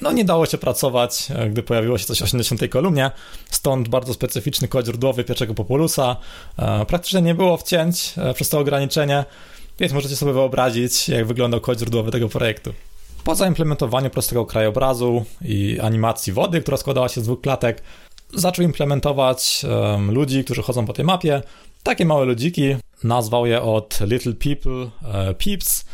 no 0.00 0.12
nie 0.12 0.24
dało 0.24 0.46
się 0.46 0.58
pracować, 0.58 1.28
e, 1.30 1.50
gdy 1.50 1.62
pojawiło 1.62 1.98
się 1.98 2.04
coś 2.04 2.18
w 2.18 2.22
80 2.22 2.68
kolumnie, 2.68 3.10
stąd 3.50 3.88
bardzo 3.88 4.14
specyficzny 4.14 4.68
kod 4.68 4.86
źródłowy 4.86 5.24
pierwszego 5.24 5.54
Populusa. 5.54 6.16
E, 6.58 6.86
praktycznie 6.86 7.22
nie 7.22 7.34
było 7.34 7.56
wcięć 7.56 8.12
e, 8.16 8.34
przez 8.34 8.48
to 8.48 8.58
ograniczenie, 8.58 9.24
więc 9.78 9.92
możecie 9.92 10.16
sobie 10.16 10.32
wyobrazić, 10.32 11.08
jak 11.08 11.26
wyglądał 11.26 11.60
kod 11.60 11.78
źródłowy 11.78 12.10
tego 12.10 12.28
projektu. 12.28 12.72
Po 13.24 13.34
zaimplementowaniu 13.34 14.10
prostego 14.10 14.46
krajobrazu 14.46 15.24
i 15.42 15.80
animacji 15.80 16.32
wody, 16.32 16.60
która 16.60 16.76
składała 16.76 17.08
się 17.08 17.20
z 17.20 17.24
dwóch 17.24 17.40
klatek, 17.40 17.82
zaczął 18.34 18.64
implementować 18.64 19.64
um, 19.64 20.10
ludzi, 20.10 20.44
którzy 20.44 20.62
chodzą 20.62 20.86
po 20.86 20.92
tej 20.92 21.04
mapie. 21.04 21.42
Takie 21.82 22.04
małe 22.04 22.24
ludziki, 22.24 22.76
nazwał 23.04 23.46
je 23.46 23.62
od 23.62 23.98
Little 24.00 24.32
People 24.32 24.90
Peeps 25.34 25.84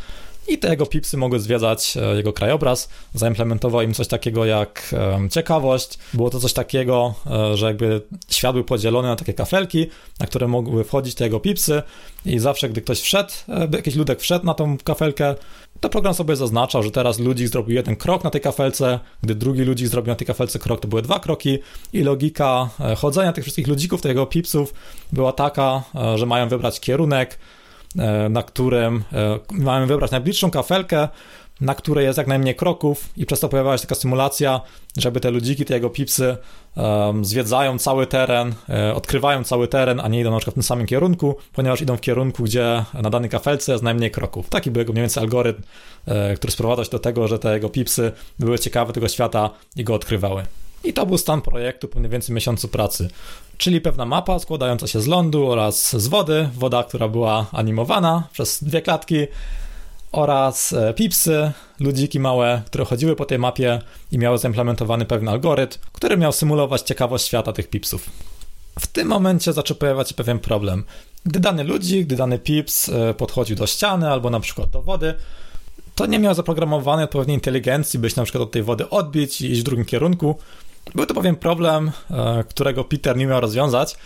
i 0.49 0.59
te 0.59 0.69
jego 0.69 0.87
pipsy 0.87 1.17
mogły 1.17 1.41
zwiedzać 1.41 1.97
e, 1.97 2.17
jego 2.17 2.33
krajobraz. 2.33 2.89
Zaimplementował 3.15 3.83
im 3.83 3.95
coś 3.95 4.09
takiego 4.09 4.45
jak 4.45 4.95
ciekawość. 5.31 5.99
Było 6.15 6.31
to 6.31 6.41
coś 6.41 6.53
takiego, 6.53 7.15
e, 7.27 7.57
że 7.57 7.67
jakby 7.67 8.03
świat 8.31 8.55
był 8.55 8.65
podzielony 8.65 9.09
na 9.09 9.17
takie 9.17 9.35
kafelki, 9.35 9.87
na 10.21 10.27
które 10.27 10.49
mogły 10.49 10.85
wchodzić 10.85 11.15
te 11.15 11.25
jego 11.25 11.41
pipsy 11.41 11.83
i 12.27 12.39
zawsze, 12.39 12.69
gdy 12.69 12.81
ktoś 12.81 13.01
wszedł, 13.01 13.31
e, 13.49 13.69
jakiś 13.73 13.95
ludek 13.95 14.21
wszedł 14.21 14.47
na 14.47 14.55
tą 14.55 14.79
kafelkę, 14.79 15.35
to 15.81 15.89
program 15.89 16.15
sobie 16.15 16.37
zaznaczał, 16.37 16.83
że 16.83 16.91
teraz 16.91 17.19
ludzik 17.19 17.49
zrobił 17.49 17.77
jeden 17.77 17.97
krok 17.97 18.25
na 18.25 18.31
tej 18.31 18.41
kafelce, 18.41 19.01
gdy 19.23 19.35
drugi 19.35 19.63
ludzik 19.63 19.89
zrobił 19.89 20.11
na 20.11 20.17
tej 20.17 20.27
kafelce 20.27 20.59
krok, 20.59 20.81
to 20.81 20.89
były 20.89 21.03
dwa 21.03 21.21
kroki 21.21 21.59
i 21.93 22.03
logika 22.03 22.71
chodzenia 22.97 23.33
tych 23.33 23.45
wszystkich 23.45 23.67
ludzików, 23.67 24.01
tego 24.01 24.27
pipsów 24.27 24.75
była 25.13 25.33
taka, 25.33 25.83
że 26.15 26.27
mają 26.27 26.49
wybrać 26.49 26.81
kierunek, 26.81 27.39
na 28.31 28.43
którym 28.43 29.05
e, 29.13 29.39
mamy 29.51 29.87
wybrać 29.87 30.11
najbliższą 30.11 30.51
kafelkę, 30.51 31.09
na 31.61 31.75
której 31.75 32.07
jest 32.07 32.19
jak 32.19 32.27
najmniej 32.27 32.55
kroków 32.55 33.09
i 33.17 33.27
przez 33.27 33.41
to 33.41 33.49
pojawiała 33.49 33.79
się 33.79 33.83
taka 33.83 33.95
symulacja, 33.95 34.61
żeby 34.97 35.21
te 35.21 35.31
ludziki, 35.31 35.65
te 35.65 35.75
jego 35.75 35.91
pipsy 35.91 36.37
zwiedzają 37.23 37.79
cały 37.79 38.07
teren, 38.07 38.55
e, 38.69 38.95
odkrywają 38.95 39.45
cały 39.45 39.69
teren, 39.69 40.01
a 40.01 40.09
nie 40.09 40.21
idą 40.21 40.31
na 40.31 40.37
przykład 40.37 40.55
w 40.55 40.57
tym 40.57 40.63
samym 40.63 40.87
kierunku, 40.87 41.37
ponieważ 41.53 41.83
idą 41.83 41.97
w 41.97 42.01
kierunku, 42.01 42.43
gdzie 42.43 42.85
na 43.03 43.11
danej 43.11 43.31
kafelce 43.31 43.73
jest 43.73 43.85
najmniej 43.85 44.11
kroków. 44.11 44.51
Taki 44.51 44.71
był 44.71 44.81
jego 44.81 44.93
mniej 44.93 45.03
więcej 45.03 45.23
algorytm, 45.23 45.63
e, 46.07 46.35
który 46.35 46.53
sprowadzał 46.53 46.85
się 46.85 46.91
do 46.91 46.99
tego, 46.99 47.29
że 47.29 47.39
te 47.39 47.55
jego 47.55 47.69
pipsy 47.69 48.13
były 48.39 48.59
ciekawe 48.59 48.93
tego 48.93 49.09
świata 49.09 49.51
i 49.77 49.85
go 49.85 49.95
odkrywały. 49.95 50.45
I 50.85 50.93
to 50.93 51.07
był 51.07 51.19
stan 51.19 51.43
projektu 51.43 51.89
po 51.89 51.99
mniej 51.99 52.11
więcej 52.11 52.35
miesiącu 52.35 52.69
pracy. 52.69 53.09
Czyli 53.57 53.81
pewna 53.81 54.07
mapa 54.07 54.39
składająca 54.39 54.87
się 54.87 55.01
z 55.01 55.07
lądu 55.07 55.51
oraz 55.51 55.97
z 55.97 56.07
wody, 56.07 56.49
woda, 56.55 56.85
która 56.85 57.09
była 57.09 57.47
animowana 57.53 58.29
przez 58.33 58.65
dwie 58.65 58.83
klatki, 58.83 59.27
oraz 60.13 60.73
e, 60.73 60.95
pipsy, 60.95 61.53
ludziki 61.81 62.21
małe, 62.21 62.63
które 62.67 62.85
chodziły 62.85 63.17
po 63.17 63.25
tej 63.25 63.39
mapie 63.39 63.81
i 64.13 64.19
miały 64.19 64.39
zaimplementowany 64.39 65.05
pewien 65.05 65.29
algorytm, 65.29 65.79
który 65.93 66.17
miał 66.17 66.33
symulować 66.33 66.83
ciekawość 66.83 67.27
świata 67.27 67.53
tych 67.53 67.69
pipsów. 67.71 68.11
W 68.79 68.87
tym 68.87 69.09
momencie 69.09 69.53
zaczął 69.53 69.77
pojawiać 69.77 70.09
się 70.09 70.15
pewien 70.15 70.39
problem. 70.39 70.85
Gdy 71.27 71.41
dany 71.41 71.65
ludzik, 71.65 72.07
gdy 72.07 72.17
dany 72.17 72.39
pips 72.39 72.89
e, 72.89 73.15
podchodził 73.15 73.57
do 73.57 73.67
ściany 73.67 74.11
albo 74.11 74.31
na 74.31 74.41
przykład 74.41 74.71
do 74.71 74.83
wody, 74.83 75.15
to 75.95 76.07
nie 76.07 76.19
miał 76.19 76.35
zaprogramowanej 76.35 77.05
odpowiedniej 77.05 77.35
inteligencji, 77.35 77.99
by 77.99 78.11
się 78.11 78.15
na 78.17 78.25
przykład 78.25 78.43
od 78.43 78.51
tej 78.51 78.63
wody 78.63 78.91
odbić 78.91 79.41
i 79.41 79.51
iść 79.51 79.61
w 79.61 79.65
drugim 79.65 79.85
kierunku, 79.85 80.37
był 80.95 81.07
to 81.07 81.15
bowiem 81.15 81.37
problem, 81.37 81.91
e, 82.11 82.45
którego 82.49 82.85
Peter 82.85 83.17
nie 83.17 83.27
miał 83.27 83.41
rozwiązać. 83.41 83.97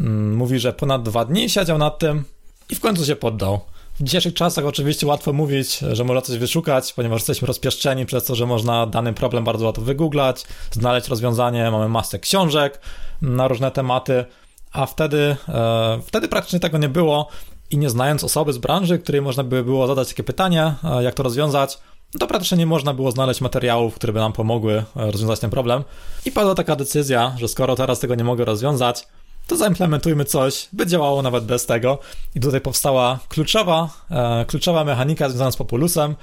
Mm, 0.00 0.36
mówi, 0.36 0.58
że 0.58 0.72
ponad 0.72 1.02
dwa 1.02 1.24
dni 1.24 1.50
siedział 1.50 1.78
nad 1.78 1.98
tym 1.98 2.24
i 2.70 2.74
w 2.74 2.80
końcu 2.80 3.04
się 3.04 3.16
poddał. 3.16 3.60
W 4.00 4.02
dzisiejszych 4.02 4.34
czasach 4.34 4.64
oczywiście 4.64 5.06
łatwo 5.06 5.32
mówić, 5.32 5.78
że 5.92 6.04
można 6.04 6.22
coś 6.22 6.38
wyszukać, 6.38 6.92
ponieważ 6.92 7.20
jesteśmy 7.20 7.46
rozpieszczeni 7.46 8.06
przez 8.06 8.24
to, 8.24 8.34
że 8.34 8.46
można 8.46 8.86
dany 8.86 9.12
problem 9.12 9.44
bardzo 9.44 9.66
łatwo 9.66 9.82
wygooglać, 9.82 10.44
znaleźć 10.70 11.08
rozwiązanie, 11.08 11.70
mamy 11.70 11.88
masę 11.88 12.18
książek 12.18 12.80
na 13.22 13.48
różne 13.48 13.70
tematy, 13.70 14.24
a 14.72 14.86
wtedy, 14.86 15.36
e, 15.48 16.00
wtedy 16.06 16.28
praktycznie 16.28 16.60
tego 16.60 16.78
nie 16.78 16.88
było 16.88 17.28
i 17.70 17.78
nie 17.78 17.90
znając 17.90 18.24
osoby 18.24 18.52
z 18.52 18.58
branży, 18.58 18.98
której 18.98 19.22
można 19.22 19.44
by 19.44 19.64
było 19.64 19.86
zadać 19.86 20.08
takie 20.08 20.24
pytanie, 20.24 20.74
e, 20.84 21.02
jak 21.02 21.14
to 21.14 21.22
rozwiązać, 21.22 21.78
to 22.18 22.26
praktycznie 22.26 22.58
nie 22.58 22.66
można 22.66 22.94
było 22.94 23.10
znaleźć 23.10 23.40
materiałów, 23.40 23.94
które 23.94 24.12
by 24.12 24.18
nam 24.18 24.32
pomogły 24.32 24.84
e, 24.96 25.10
rozwiązać 25.10 25.40
ten 25.40 25.50
problem. 25.50 25.84
I 26.24 26.32
padła 26.32 26.54
taka 26.54 26.76
decyzja, 26.76 27.34
że 27.38 27.48
skoro 27.48 27.76
teraz 27.76 28.00
tego 28.00 28.14
nie 28.14 28.24
mogę 28.24 28.44
rozwiązać, 28.44 29.06
to 29.46 29.56
zaimplementujmy 29.56 30.24
coś, 30.24 30.68
by 30.72 30.86
działało 30.86 31.22
nawet 31.22 31.44
bez 31.44 31.66
tego. 31.66 31.98
I 32.34 32.40
tutaj 32.40 32.60
powstała 32.60 33.18
kluczowa, 33.28 33.88
e, 34.10 34.44
kluczowa 34.44 34.84
mechanika 34.84 35.28
związana 35.28 35.50
z 35.50 35.56
Populusem. 35.56 36.14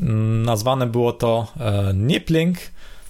Mm, 0.00 0.42
nazwane 0.42 0.86
było 0.86 1.12
to 1.12 1.46
e. 1.60 1.94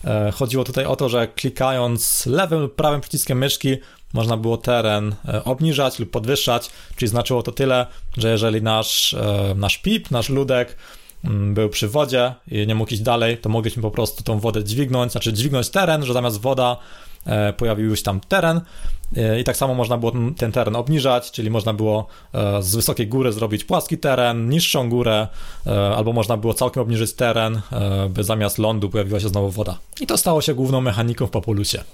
E, 0.04 0.32
chodziło 0.32 0.64
tutaj 0.64 0.85
o 0.85 0.97
to, 0.97 1.08
że 1.08 1.28
klikając 1.28 2.26
lewym 2.26 2.61
lub 2.61 2.75
prawym 2.75 3.00
przyciskiem 3.00 3.38
myszki 3.38 3.76
można 4.12 4.37
było 4.37 4.56
teren 4.56 5.14
e, 5.28 5.44
obniżać 5.44 5.99
lub 5.99 6.11
podwyższać, 6.11 6.70
czyli 6.97 7.08
znaczyło 7.08 7.42
to 7.42 7.52
tyle, 7.52 7.87
że 8.16 8.30
jeżeli 8.30 8.62
nasz, 8.62 9.14
e, 9.14 9.54
nasz 9.56 9.78
pip, 9.78 10.11
nasz 10.11 10.28
ludek 10.28 10.76
był 11.25 11.68
przy 11.68 11.88
wodzie 11.88 12.34
i 12.50 12.66
nie 12.66 12.75
mógł 12.75 12.94
iść 12.94 13.02
dalej, 13.02 13.38
to 13.38 13.48
mogliśmy 13.48 13.82
po 13.82 13.90
prostu 13.90 14.22
tą 14.22 14.38
wodę 14.38 14.64
dźwignąć, 14.64 15.12
znaczy 15.12 15.32
dźwignąć 15.32 15.68
teren, 15.68 16.04
że 16.04 16.12
zamiast 16.12 16.40
woda 16.40 16.76
e, 17.26 17.52
pojawił 17.52 17.96
się 17.96 18.02
tam 18.02 18.20
teren 18.20 18.60
e, 19.16 19.40
i 19.40 19.44
tak 19.44 19.56
samo 19.56 19.75
można 19.75 19.98
było 19.98 20.12
ten 20.37 20.52
teren 20.52 20.76
obniżać, 20.76 21.30
czyli 21.30 21.50
można 21.50 21.75
było 21.75 22.06
e, 22.34 22.62
z 22.62 22.76
wysokiej 22.76 23.06
góry 23.06 23.32
zrobić 23.32 23.64
płaski 23.64 23.98
teren, 23.98 24.48
niższą 24.48 24.88
górę, 24.88 25.28
albo 25.96 26.12
można 26.12 26.37
było 26.37 26.54
całkiem 26.54 26.82
obniżyć 26.82 27.12
teren, 27.12 27.60
by 28.10 28.25
zamiast 28.25 28.58
lądu 28.58 28.90
pojawiła 28.90 29.20
się 29.20 29.28
znowu 29.28 29.50
woda. 29.50 29.78
I 30.00 30.06
to 30.06 30.16
stało 30.16 30.40
się 30.40 30.54
główną 30.54 30.80
mechaniką 30.80 31.26
w 31.26 31.30
Populusie. 31.30 31.84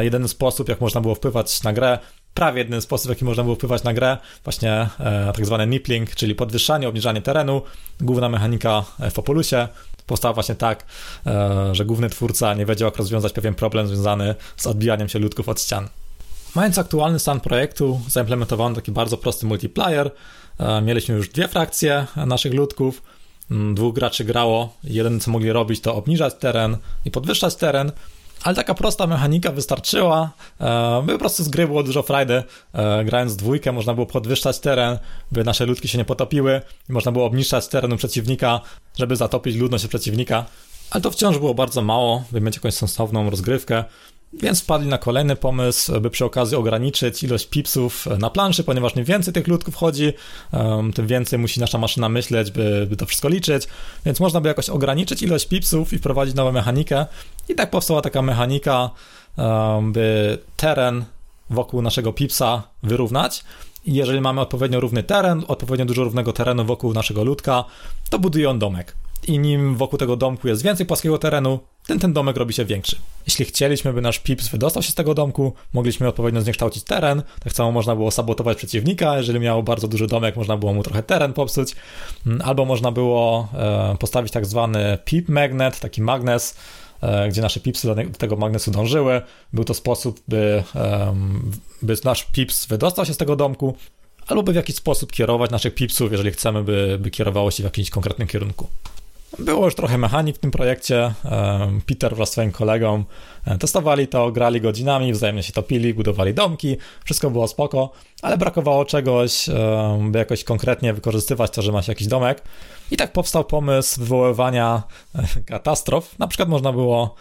Jeden 0.00 0.28
sposób, 0.28 0.68
jak 0.68 0.80
można 0.80 1.00
było 1.00 1.14
wpływać 1.14 1.62
na 1.62 1.72
grę, 1.72 1.98
prawie 2.38 2.58
jedyny 2.58 2.80
sposób, 2.80 3.06
w 3.06 3.10
jaki 3.10 3.24
można 3.24 3.42
było 3.42 3.54
wpływać 3.54 3.82
na 3.82 3.94
grę, 3.94 4.18
właśnie 4.44 4.72
e, 5.00 5.32
tak 5.34 5.46
zwany 5.46 5.66
nippling, 5.66 6.14
czyli 6.14 6.34
podwyższanie, 6.34 6.88
obniżanie 6.88 7.22
terenu. 7.22 7.62
Główna 8.00 8.28
mechanika 8.28 8.84
w 8.98 9.12
Populusie 9.12 9.68
powstała 10.06 10.34
właśnie 10.34 10.54
tak, 10.54 10.84
e, 11.26 11.74
że 11.74 11.84
główny 11.84 12.10
twórca 12.10 12.54
nie 12.54 12.66
wiedział, 12.66 12.86
jak 12.86 12.96
rozwiązać 12.96 13.32
pewien 13.32 13.54
problem 13.54 13.88
związany 13.88 14.34
z 14.56 14.66
odbijaniem 14.66 15.08
się 15.08 15.18
ludków 15.18 15.48
od 15.48 15.60
ścian. 15.60 15.88
Mając 16.54 16.78
aktualny 16.78 17.18
stan 17.18 17.40
projektu, 17.40 18.00
zaimplementowano 18.08 18.74
taki 18.74 18.92
bardzo 18.92 19.16
prosty 19.16 19.46
multiplayer. 19.46 20.10
E, 20.58 20.82
mieliśmy 20.82 21.14
już 21.14 21.28
dwie 21.28 21.48
frakcje 21.48 22.06
naszych 22.16 22.54
ludków. 22.54 23.02
Mm, 23.50 23.74
dwóch 23.74 23.94
graczy 23.94 24.24
grało. 24.24 24.74
Jeden, 24.84 25.20
co 25.20 25.30
mogli 25.30 25.52
robić, 25.52 25.80
to 25.80 25.94
obniżać 25.94 26.34
teren 26.34 26.76
i 27.04 27.10
podwyższać 27.10 27.54
teren. 27.56 27.92
Ale 28.42 28.54
taka 28.56 28.74
prosta 28.74 29.06
mechanika 29.06 29.52
wystarczyła. 29.52 30.30
E, 30.60 31.02
by 31.06 31.12
po 31.12 31.18
prostu 31.18 31.44
z 31.44 31.48
gry 31.48 31.66
było 31.66 31.82
dużo 31.82 32.02
frajdy. 32.02 32.42
E, 32.72 33.04
grając 33.04 33.36
dwójkę 33.36 33.72
można 33.72 33.94
było 33.94 34.06
podwyższać 34.06 34.58
teren, 34.58 34.98
by 35.32 35.44
nasze 35.44 35.66
ludki 35.66 35.88
się 35.88 35.98
nie 35.98 36.04
potopiły 36.04 36.60
i 36.88 36.92
można 36.92 37.12
było 37.12 37.24
obniżać 37.24 37.68
teren 37.68 37.96
przeciwnika, 37.96 38.60
żeby 38.98 39.16
zatopić 39.16 39.56
ludność 39.56 39.86
przeciwnika. 39.86 40.44
Ale 40.90 41.00
to 41.00 41.10
wciąż 41.10 41.38
było 41.38 41.54
bardzo 41.54 41.82
mało, 41.82 42.24
by 42.32 42.40
mieć 42.40 42.56
jakąś 42.56 42.74
sensowną 42.74 43.30
rozgrywkę. 43.30 43.84
Więc 44.32 44.62
wpadli 44.62 44.88
na 44.88 44.98
kolejny 44.98 45.36
pomysł, 45.36 46.00
by 46.00 46.10
przy 46.10 46.24
okazji 46.24 46.56
ograniczyć 46.56 47.22
ilość 47.22 47.46
pipsów 47.46 48.06
na 48.18 48.30
planszy, 48.30 48.64
ponieważ 48.64 48.96
im 48.96 49.04
więcej 49.04 49.34
tych 49.34 49.48
ludków 49.48 49.74
chodzi, 49.74 50.12
tym 50.94 51.06
więcej 51.06 51.38
musi 51.38 51.60
nasza 51.60 51.78
maszyna 51.78 52.08
myśleć, 52.08 52.50
by, 52.50 52.86
by 52.90 52.96
to 52.96 53.06
wszystko 53.06 53.28
liczyć. 53.28 53.68
Więc 54.04 54.20
można 54.20 54.40
by 54.40 54.48
jakoś 54.48 54.70
ograniczyć 54.70 55.22
ilość 55.22 55.46
pipsów 55.46 55.92
i 55.92 55.98
wprowadzić 55.98 56.34
nową 56.34 56.52
mechanikę. 56.52 57.06
I 57.48 57.54
tak 57.54 57.70
powstała 57.70 58.02
taka 58.02 58.22
mechanika, 58.22 58.90
by 59.82 60.38
teren 60.56 61.04
wokół 61.50 61.82
naszego 61.82 62.12
pipsa 62.12 62.62
wyrównać. 62.82 63.44
I 63.84 63.94
jeżeli 63.94 64.20
mamy 64.20 64.40
odpowiednio 64.40 64.80
równy 64.80 65.02
teren, 65.02 65.44
odpowiednio 65.48 65.86
dużo 65.86 66.04
równego 66.04 66.32
terenu 66.32 66.64
wokół 66.64 66.92
naszego 66.92 67.24
ludka, 67.24 67.64
to 68.10 68.18
buduje 68.18 68.50
on 68.50 68.58
domek 68.58 68.96
i 69.26 69.38
nim 69.38 69.76
wokół 69.76 69.98
tego 69.98 70.16
domku 70.16 70.48
jest 70.48 70.62
więcej 70.62 70.86
płaskiego 70.86 71.18
terenu, 71.18 71.58
ten 71.86 71.98
ten 71.98 72.12
domek 72.12 72.36
robi 72.36 72.54
się 72.54 72.64
większy. 72.64 72.96
Jeśli 73.26 73.44
chcieliśmy, 73.44 73.92
by 73.92 74.00
nasz 74.00 74.18
pips 74.18 74.48
wydostał 74.48 74.82
się 74.82 74.90
z 74.90 74.94
tego 74.94 75.14
domku, 75.14 75.52
mogliśmy 75.72 76.08
odpowiednio 76.08 76.40
zniekształcić 76.40 76.84
teren, 76.84 77.22
tak 77.40 77.52
samo 77.52 77.72
można 77.72 77.96
było 77.96 78.10
sabotować 78.10 78.58
przeciwnika, 78.58 79.16
jeżeli 79.16 79.40
miał 79.40 79.62
bardzo 79.62 79.88
duży 79.88 80.06
domek, 80.06 80.36
można 80.36 80.56
było 80.56 80.74
mu 80.74 80.82
trochę 80.82 81.02
teren 81.02 81.32
popsuć, 81.32 81.76
mm, 82.26 82.42
albo 82.44 82.64
można 82.64 82.92
było 82.92 83.48
e, 83.54 83.96
postawić 83.98 84.32
tak 84.32 84.46
zwany 84.46 84.98
pip 85.04 85.28
magnet, 85.28 85.80
taki 85.80 86.02
magnes, 86.02 86.56
e, 87.00 87.28
gdzie 87.28 87.42
nasze 87.42 87.60
pipsy 87.60 87.88
do 87.88 88.18
tego 88.18 88.36
magnesu 88.36 88.70
dążyły. 88.70 89.22
Był 89.52 89.64
to 89.64 89.74
sposób, 89.74 90.20
by, 90.28 90.62
by 91.82 91.96
nasz 92.04 92.24
pips 92.24 92.66
wydostał 92.66 93.06
się 93.06 93.14
z 93.14 93.16
tego 93.16 93.36
domku, 93.36 93.74
albo 94.28 94.42
by 94.42 94.52
w 94.52 94.56
jakiś 94.56 94.76
sposób 94.76 95.12
kierować 95.12 95.50
naszych 95.50 95.74
pipsów, 95.74 96.12
jeżeli 96.12 96.30
chcemy, 96.30 96.64
by, 96.64 96.98
by 97.00 97.10
kierowało 97.10 97.50
się 97.50 97.62
w 97.62 97.64
jakimś 97.64 97.90
konkretnym 97.90 98.28
kierunku. 98.28 98.68
Było 99.38 99.64
już 99.64 99.74
trochę 99.74 99.98
mechanik 99.98 100.36
w 100.36 100.38
tym 100.38 100.50
projekcie. 100.50 101.14
Peter 101.86 102.16
wraz 102.16 102.28
z 102.28 102.32
swoim 102.32 102.52
kolegą 102.52 103.04
e, 103.46 103.58
testowali 103.58 104.08
to, 104.08 104.32
grali 104.32 104.60
godzinami, 104.60 105.12
wzajemnie 105.12 105.42
się 105.42 105.52
topili, 105.52 105.94
budowali 105.94 106.34
domki, 106.34 106.76
wszystko 107.04 107.30
było 107.30 107.48
spoko, 107.48 107.90
ale 108.22 108.38
brakowało 108.38 108.84
czegoś, 108.84 109.46
by 110.00 110.18
jakoś 110.18 110.44
konkretnie 110.44 110.94
wykorzystywać 110.94 111.50
to, 111.50 111.62
że 111.62 111.72
ma 111.72 111.82
się 111.82 111.92
jakiś 111.92 112.06
domek. 112.06 112.42
I 112.90 112.96
tak 112.96 113.12
powstał 113.12 113.44
pomysł 113.44 114.00
wywoływania 114.00 114.82
e, 115.14 115.42
katastrof. 115.46 116.18
Na 116.18 116.28
przykład 116.28 116.48
można 116.48 116.72
było 116.72 117.14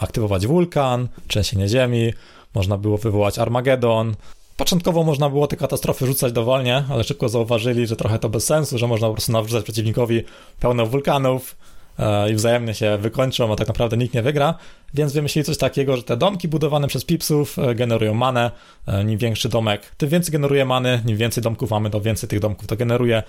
aktywować 0.00 0.46
wulkan, 0.46 1.08
trzęsienie 1.28 1.68
ziemi, 1.68 2.12
można 2.54 2.78
było 2.78 2.98
wywołać 2.98 3.38
Armagedon, 3.38 4.14
Początkowo 4.56 5.04
można 5.04 5.30
było 5.30 5.46
te 5.46 5.56
katastrofy 5.56 6.06
rzucać 6.06 6.32
dowolnie, 6.32 6.84
ale 6.90 7.04
szybko 7.04 7.28
zauważyli, 7.28 7.86
że 7.86 7.96
trochę 7.96 8.18
to 8.18 8.28
bez 8.28 8.44
sensu, 8.44 8.78
że 8.78 8.86
można 8.86 9.08
po 9.08 9.14
prostu 9.14 9.32
nawrzucać 9.32 9.64
przeciwnikowi 9.64 10.24
pełno 10.60 10.86
wulkanów 10.86 11.56
e, 11.98 12.30
i 12.30 12.34
wzajemnie 12.34 12.74
się 12.74 12.98
wykończą, 12.98 13.52
a 13.52 13.56
tak 13.56 13.68
naprawdę 13.68 13.96
nikt 13.96 14.14
nie 14.14 14.22
wygra. 14.22 14.54
Więc 14.94 15.12
wymyślili 15.12 15.44
coś 15.44 15.58
takiego, 15.58 15.96
że 15.96 16.02
te 16.02 16.16
domki 16.16 16.48
budowane 16.48 16.88
przez 16.88 17.04
pipsów 17.04 17.58
e, 17.58 17.74
generują 17.74 18.14
manę. 18.14 18.50
E, 18.86 19.02
Im 19.02 19.18
większy 19.18 19.48
domek, 19.48 19.92
tym 19.96 20.08
więcej 20.08 20.32
generuje 20.32 20.64
many. 20.64 21.02
Im 21.06 21.16
więcej 21.16 21.42
domków 21.42 21.70
mamy, 21.70 21.90
to 21.90 22.00
więcej 22.00 22.28
tych 22.28 22.40
domków 22.40 22.66
to 22.66 22.76
generuje. 22.76 23.22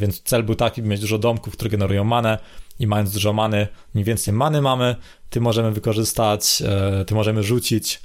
Więc 0.00 0.22
cel 0.22 0.42
był 0.42 0.54
taki, 0.54 0.82
by 0.82 0.88
mieć 0.88 1.00
dużo 1.00 1.18
domków, 1.18 1.54
które 1.54 1.70
generują 1.70 2.04
manę. 2.04 2.38
I 2.80 2.86
mając 2.86 3.12
dużo 3.12 3.32
many, 3.32 3.68
im 3.94 4.04
więcej 4.04 4.34
many 4.34 4.62
mamy, 4.62 4.96
tym 5.30 5.42
możemy 5.42 5.72
wykorzystać, 5.72 6.62
tym 7.06 7.16
możemy 7.16 7.42
rzucić 7.42 8.00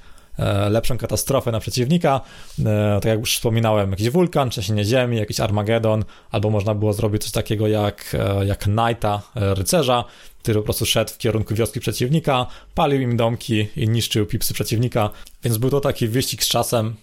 lepszą 0.70 0.98
katastrofę 0.98 1.52
na 1.52 1.60
przeciwnika. 1.60 2.22
E, 2.60 3.00
tak 3.02 3.06
jak 3.06 3.20
już 3.20 3.36
wspominałem, 3.36 3.92
jakiś 3.92 4.10
wulkan, 4.10 4.50
trzęsienie 4.50 4.86
ziemi, 4.86 5.18
jakiś 5.18 5.40
Armagedon, 5.40 6.04
albo 6.32 6.50
można 6.50 6.76
było 6.76 6.94
zrobić 6.94 7.22
coś 7.24 7.32
takiego 7.32 7.68
jak, 7.68 8.16
e, 8.20 8.46
jak 8.46 8.60
Knighta, 8.60 9.22
rycerza, 9.36 10.04
który 10.44 10.60
po 10.60 10.64
prostu 10.64 10.86
szedł 10.86 11.12
w 11.12 11.18
kierunku 11.18 11.56
wioski 11.56 11.80
przeciwnika, 11.80 12.48
palił 12.76 13.02
im 13.02 13.18
domki 13.18 13.68
i 13.76 13.90
niszczył 13.90 14.26
pipsy 14.26 14.54
przeciwnika, 14.54 15.10
więc 15.44 15.58
był 15.58 15.70
to 15.70 15.80
taki 15.80 16.08
wyścig 16.08 16.44
z 16.44 16.48
czasem, 16.48 16.96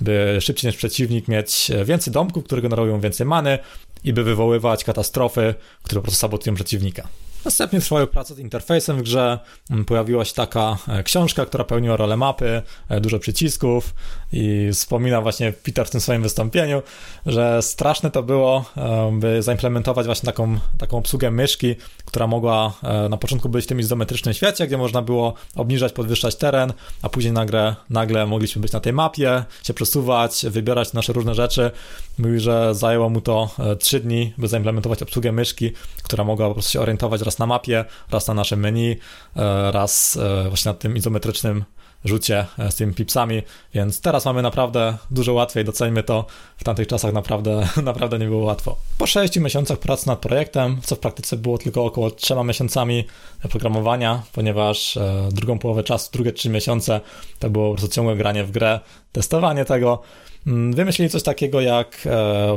by 0.00 0.38
szybciej 0.40 0.68
niż 0.68 0.76
przeciwnik 0.76 1.28
mieć 1.28 1.70
więcej 1.84 2.12
domków, 2.12 2.44
które 2.44 2.62
generują 2.62 3.00
więcej 3.00 3.26
many 3.26 3.58
i 4.04 4.12
by 4.12 4.24
wywoływać 4.24 4.84
katastrofy, 4.84 5.54
które 5.82 6.00
po 6.00 6.02
prostu 6.02 6.20
sabotują 6.20 6.54
przeciwnika. 6.54 7.08
Następnie 7.44 7.80
trwały 7.80 8.06
prace 8.06 8.34
z 8.34 8.38
interfejsem 8.38 8.96
w 8.96 9.02
grze. 9.02 9.38
Mm, 9.70 9.84
pojawiła 9.84 10.24
się 10.24 10.34
taka 10.34 10.76
e, 10.88 11.02
książka, 11.02 11.46
która 11.46 11.64
pełniła 11.64 11.96
rolę 11.96 12.16
mapy, 12.16 12.62
e, 12.88 13.00
dużo 13.00 13.18
przycisków 13.18 13.94
i 14.32 14.68
wspomina 14.72 15.20
właśnie 15.20 15.52
Peter 15.52 15.86
w 15.86 15.90
tym 15.90 16.00
swoim 16.00 16.22
wystąpieniu, 16.22 16.82
że 17.26 17.62
straszne 17.62 18.10
to 18.10 18.22
było, 18.22 18.64
e, 18.76 19.12
by 19.20 19.42
zaimplementować 19.42 20.06
właśnie 20.06 20.26
taką, 20.26 20.58
taką 20.78 20.96
obsługę 20.98 21.30
myszki, 21.30 21.74
która 22.04 22.26
mogła 22.26 22.72
na 23.10 23.16
początku 23.16 23.48
być 23.48 23.64
w 23.64 23.68
tym 23.68 23.80
izometrycznym 23.80 24.34
świecie, 24.34 24.66
gdzie 24.66 24.78
można 24.78 25.02
było 25.02 25.34
obniżać, 25.56 25.92
podwyższać 25.92 26.36
teren, 26.36 26.72
a 27.02 27.08
później 27.08 27.32
nagle, 27.32 27.76
nagle 27.90 28.26
mogliśmy 28.26 28.62
być 28.62 28.72
na 28.72 28.80
tej 28.80 28.92
mapie, 28.92 29.44
się 29.62 29.74
przesuwać, 29.74 30.46
wybierać 30.48 30.92
nasze 30.92 31.12
różne 31.12 31.34
rzeczy. 31.34 31.70
Mówi, 32.18 32.40
że 32.40 32.74
zajęło 32.74 33.10
mu 33.10 33.20
to 33.20 33.50
3 33.78 34.00
dni, 34.00 34.32
by 34.38 34.48
zaimplementować 34.48 35.02
obsługę 35.02 35.32
myszki, 35.32 35.72
która 36.02 36.24
mogła 36.24 36.48
po 36.48 36.54
prostu 36.54 36.72
się 36.72 36.80
orientować 36.80 37.20
raz 37.20 37.33
na 37.38 37.46
mapie, 37.46 37.84
raz 38.10 38.28
na 38.28 38.34
naszym 38.34 38.60
menu, 38.60 38.96
e, 39.36 39.72
raz 39.72 40.16
e, 40.16 40.48
właśnie 40.48 40.68
na 40.68 40.78
tym 40.78 40.96
izometrycznym 40.96 41.64
rzucie 42.04 42.46
e, 42.58 42.70
z 42.70 42.76
tymi 42.76 42.94
pipsami, 42.94 43.42
więc 43.74 44.00
teraz 44.00 44.24
mamy 44.24 44.42
naprawdę 44.42 44.96
dużo 45.10 45.32
łatwiej, 45.32 45.64
doceńmy 45.64 46.02
to, 46.02 46.26
w 46.56 46.64
tamtych 46.64 46.86
czasach 46.86 47.12
naprawdę, 47.12 47.68
naprawdę 47.82 48.18
nie 48.18 48.26
było 48.26 48.44
łatwo. 48.44 48.76
Po 48.98 49.06
6 49.06 49.36
miesiącach 49.36 49.78
pracy 49.78 50.06
nad 50.06 50.18
projektem, 50.18 50.80
co 50.82 50.96
w 50.96 50.98
praktyce 50.98 51.36
było 51.36 51.58
tylko 51.58 51.84
około 51.84 52.10
3 52.10 52.34
miesiącami 52.44 53.04
programowania, 53.50 54.22
ponieważ 54.32 54.98
drugą 55.30 55.58
połowę 55.58 55.82
czasu, 55.82 56.10
drugie 56.12 56.32
3 56.32 56.50
miesiące 56.50 57.00
to 57.38 57.50
było 57.50 57.70
po 57.70 57.76
prostu 57.78 57.94
ciągłe 57.94 58.16
granie 58.16 58.44
w 58.44 58.50
grę, 58.50 58.80
testowanie 59.12 59.64
tego, 59.64 60.02
mm, 60.46 60.72
Wymyślili 60.72 61.10
coś 61.10 61.22
takiego 61.22 61.60
jak 61.60 62.08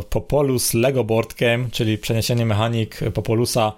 Popolus 0.10 0.74
Lego 0.74 1.04
Board 1.04 1.34
Game, 1.34 1.70
czyli 1.72 1.98
przeniesienie 1.98 2.46
mechanik 2.46 3.00
Popolusa 3.14 3.74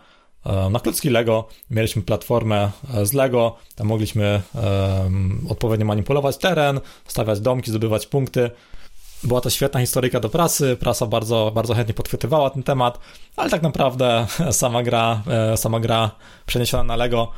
na 0.71 0.80
klocki 0.80 1.10
Lego 1.10 1.47
mieliśmy 1.69 2.02
platformę 2.02 2.71
e, 2.93 3.06
z 3.06 3.13
Lego, 3.13 3.56
tam 3.75 3.88
mogliśmy 3.88 4.41
um, 4.54 5.47
odpowiednio 5.49 5.86
manipulować 5.86 6.38
teren, 6.38 6.80
stawiać 7.08 7.39
domki, 7.39 7.71
zdobywać 7.71 8.08
punkty. 8.08 8.52
Była 9.23 9.41
to 9.41 9.49
świetna 9.49 9.80
historyjka 9.80 10.19
do 10.19 10.30
prasy, 10.30 10.78
prasa 10.80 11.06
bardzo, 11.06 11.52
bardzo 11.56 11.73
chętnie 11.73 11.93
podchwytywała 11.93 12.49
ten 12.49 12.63
temat, 12.63 12.99
ale 13.36 13.49
tak 13.49 13.62
naprawdę 13.62 14.28
sama 14.52 14.84
gra, 14.84 15.23
sama 15.56 15.80
gra 15.80 16.12
przeniesiona 16.45 16.84
na 16.84 16.95
Lego, 16.95 17.32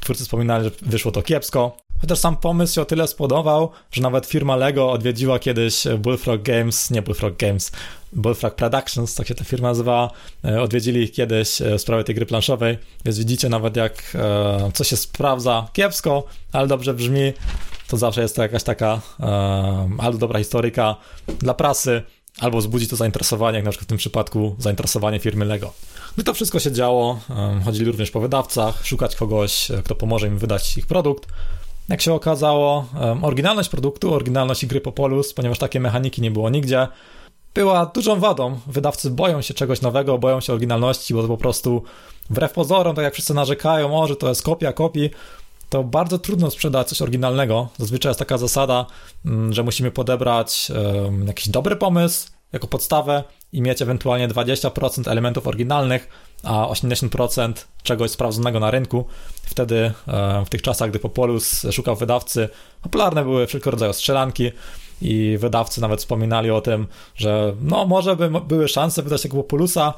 twórcy 0.00 0.24
wspominali, 0.24 0.64
że 0.64 0.70
wyszło 0.82 1.12
to 1.12 1.22
kiepsko. 1.22 1.76
Chociaż 2.02 2.18
sam 2.18 2.36
pomysł 2.36 2.74
się 2.74 2.82
o 2.82 2.84
tyle 2.84 3.08
spodobał, 3.08 3.70
że 3.92 4.02
nawet 4.02 4.26
firma 4.26 4.56
Lego 4.56 4.90
odwiedziła 4.90 5.38
kiedyś 5.38 5.84
Bullfrog 5.98 6.42
Games, 6.42 6.90
nie 6.90 7.02
Bullfrog 7.02 7.36
Games, 7.36 7.72
Bullfrog 8.12 8.54
Productions, 8.54 9.14
tak 9.14 9.28
się 9.28 9.34
ta 9.34 9.44
firma 9.44 9.68
nazywa, 9.68 10.10
e, 10.44 10.62
odwiedzili 10.62 11.02
ich 11.02 11.12
kiedyś 11.12 11.62
e, 11.62 11.78
w 11.78 11.80
sprawie 11.80 12.04
tej 12.04 12.14
gry 12.14 12.26
planszowej, 12.26 12.78
więc 13.04 13.18
widzicie 13.18 13.48
nawet 13.48 13.76
jak 13.76 14.02
e, 14.14 14.70
coś 14.74 14.88
się 14.88 14.96
sprawdza 14.96 15.68
kiepsko, 15.72 16.24
ale 16.52 16.66
dobrze 16.66 16.94
brzmi, 16.94 17.32
to 17.88 17.96
zawsze 17.96 18.22
jest 18.22 18.36
to 18.36 18.42
jakaś 18.42 18.62
taka 18.62 19.00
albo 19.98 20.18
dobra 20.18 20.38
historyka 20.38 20.96
dla 21.38 21.54
prasy, 21.54 22.02
albo 22.40 22.58
wzbudzi 22.58 22.88
to 22.88 22.96
zainteresowanie, 22.96 23.56
jak 23.56 23.64
na 23.64 23.70
przykład 23.70 23.86
w 23.86 23.88
tym 23.88 23.98
przypadku 23.98 24.56
zainteresowanie 24.58 25.18
firmy 25.18 25.44
Lego. 25.44 25.72
Gdy 26.14 26.24
to 26.24 26.34
wszystko 26.34 26.60
się 26.60 26.72
działo, 26.72 27.20
chodzili 27.64 27.86
również 27.86 28.10
po 28.10 28.20
wydawcach, 28.20 28.86
szukać 28.86 29.16
kogoś, 29.16 29.68
kto 29.84 29.94
pomoże 29.94 30.26
im 30.26 30.38
wydać 30.38 30.78
ich 30.78 30.86
produkt. 30.86 31.28
Jak 31.88 32.00
się 32.00 32.14
okazało, 32.14 32.86
oryginalność 33.22 33.68
produktu, 33.68 34.14
oryginalność 34.14 34.66
gry 34.66 34.80
Popolus, 34.80 35.34
ponieważ 35.34 35.58
takie 35.58 35.80
mechaniki 35.80 36.22
nie 36.22 36.30
było 36.30 36.50
nigdzie, 36.50 36.88
była 37.54 37.86
dużą 37.86 38.20
wadą. 38.20 38.58
Wydawcy 38.66 39.10
boją 39.10 39.42
się 39.42 39.54
czegoś 39.54 39.80
nowego, 39.80 40.18
boją 40.18 40.40
się 40.40 40.52
oryginalności, 40.52 41.14
bo 41.14 41.22
to 41.22 41.28
po 41.28 41.36
prostu 41.36 41.82
wbrew 42.30 42.52
pozorom, 42.52 42.96
tak 42.96 43.04
jak 43.04 43.14
wszyscy 43.14 43.34
narzekają, 43.34 44.00
o, 44.00 44.06
że 44.06 44.16
to 44.16 44.28
jest 44.28 44.42
kopia 44.42 44.72
kopii, 44.72 45.10
to 45.68 45.84
bardzo 45.84 46.18
trudno 46.18 46.50
sprzedać 46.50 46.88
coś 46.88 47.02
oryginalnego. 47.02 47.68
Zazwyczaj 47.78 48.10
jest 48.10 48.18
taka 48.18 48.38
zasada, 48.38 48.86
mm, 49.26 49.52
że 49.52 49.62
musimy 49.62 49.90
podebrać 49.90 50.72
jakiś 51.26 51.48
dobry 51.48 51.76
pomysł 51.76 52.28
jako 52.52 52.66
podstawę 52.66 53.24
i 53.52 53.62
mieć 53.62 53.82
ewentualnie 53.82 54.28
20% 54.28 55.10
elementów 55.10 55.46
oryginalnych, 55.46 56.08
a 56.42 56.66
80% 56.66 57.52
czegoś 57.82 58.10
sprawdzonego 58.10 58.60
na 58.60 58.70
rynku. 58.70 59.04
Wtedy 59.42 59.92
w 60.46 60.48
tych 60.48 60.62
czasach, 60.62 60.90
gdy 60.90 60.98
Popolus 60.98 61.66
szukał 61.70 61.96
wydawcy, 61.96 62.48
popularne 62.82 63.22
były 63.22 63.46
wszelkiego 63.46 63.70
rodzaju 63.70 63.92
strzelanki, 63.92 64.50
i 65.04 65.38
wydawcy 65.40 65.80
nawet 65.80 66.00
wspominali 66.00 66.50
o 66.50 66.60
tym, 66.60 66.86
że 67.16 67.54
no 67.60 67.86
może 67.86 68.16
by 68.16 68.30
były 68.40 68.68
szanse 68.68 69.02
wydać 69.02 69.22
takiego 69.22 69.42
Populusa, 69.42 69.94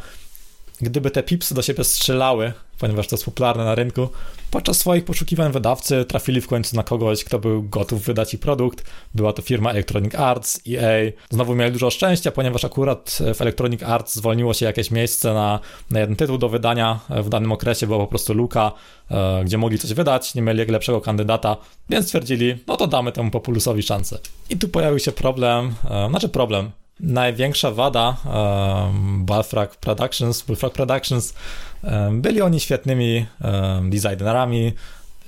gdyby 0.80 1.10
te 1.10 1.22
pipsy 1.22 1.54
do 1.54 1.62
siebie 1.62 1.84
strzelały, 1.84 2.52
ponieważ 2.78 3.08
to 3.08 3.16
jest 3.16 3.24
popularne 3.24 3.64
na 3.64 3.74
rynku. 3.74 4.08
Podczas 4.50 4.78
swoich 4.78 5.04
poszukiwań 5.04 5.52
wydawcy 5.52 6.04
trafili 6.04 6.40
w 6.40 6.46
końcu 6.46 6.76
na 6.76 6.82
kogoś, 6.82 7.24
kto 7.24 7.38
był 7.38 7.62
gotów 7.62 8.02
wydać 8.02 8.34
ich 8.34 8.40
produkt. 8.40 8.84
Była 9.14 9.32
to 9.32 9.42
firma 9.42 9.70
Electronic 9.70 10.14
Arts, 10.14 10.60
EA. 10.68 11.12
Znowu 11.30 11.54
mieli 11.54 11.72
dużo 11.72 11.90
szczęścia, 11.90 12.30
ponieważ 12.30 12.64
akurat 12.64 13.18
w 13.34 13.42
Electronic 13.42 13.82
Arts 13.82 14.14
zwolniło 14.14 14.54
się 14.54 14.66
jakieś 14.66 14.90
miejsce 14.90 15.34
na, 15.34 15.60
na 15.90 16.00
jeden 16.00 16.16
tytuł 16.16 16.38
do 16.38 16.48
wydania. 16.48 17.00
W 17.08 17.28
danym 17.28 17.52
okresie 17.52 17.86
była 17.86 17.98
po 17.98 18.06
prostu 18.06 18.34
luka, 18.34 18.72
e, 19.10 19.42
gdzie 19.44 19.58
mogli 19.58 19.78
coś 19.78 19.94
wydać, 19.94 20.34
nie 20.34 20.42
mieli 20.42 20.64
lepszego 20.64 21.00
kandydata, 21.00 21.56
więc 21.90 22.06
stwierdzili, 22.06 22.56
no 22.66 22.76
to 22.76 22.86
damy 22.86 23.12
temu 23.12 23.30
Populusowi 23.30 23.82
szansę. 23.82 24.18
I 24.50 24.56
tu 24.56 24.68
pojawił 24.68 24.98
się 24.98 25.12
problem, 25.12 25.74
e, 25.90 26.08
znaczy 26.08 26.28
problem, 26.28 26.70
największa 27.00 27.70
wada 27.70 28.16
um, 28.24 29.24
Bullfrog 29.24 29.76
Productions, 29.76 30.42
Bullfrog 30.42 30.74
Productions, 30.74 31.34
um, 31.82 32.20
byli 32.22 32.42
oni 32.42 32.60
świetnymi 32.60 33.26
um, 33.40 33.90
designerami, 33.90 34.72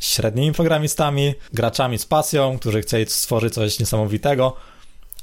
średnimi 0.01 0.53
programistami, 0.53 1.35
graczami 1.53 1.99
z 1.99 2.07
pasją, 2.07 2.59
którzy 2.59 2.83
chcieli 2.83 3.07
stworzyć 3.07 3.55
coś 3.55 3.79
niesamowitego, 3.79 4.57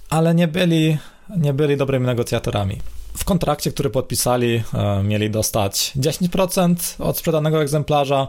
ale 0.09 0.35
nie 0.35 0.47
byli, 0.47 0.97
nie 1.37 1.53
byli 1.53 1.77
dobrymi 1.77 2.05
negocjatorami. 2.05 2.77
W 3.17 3.25
kontrakcie, 3.25 3.71
który 3.71 3.89
podpisali, 3.89 4.63
mieli 5.03 5.29
dostać 5.29 5.91
10% 5.97 7.03
od 7.03 7.17
sprzedanego 7.17 7.61
egzemplarza, 7.61 8.27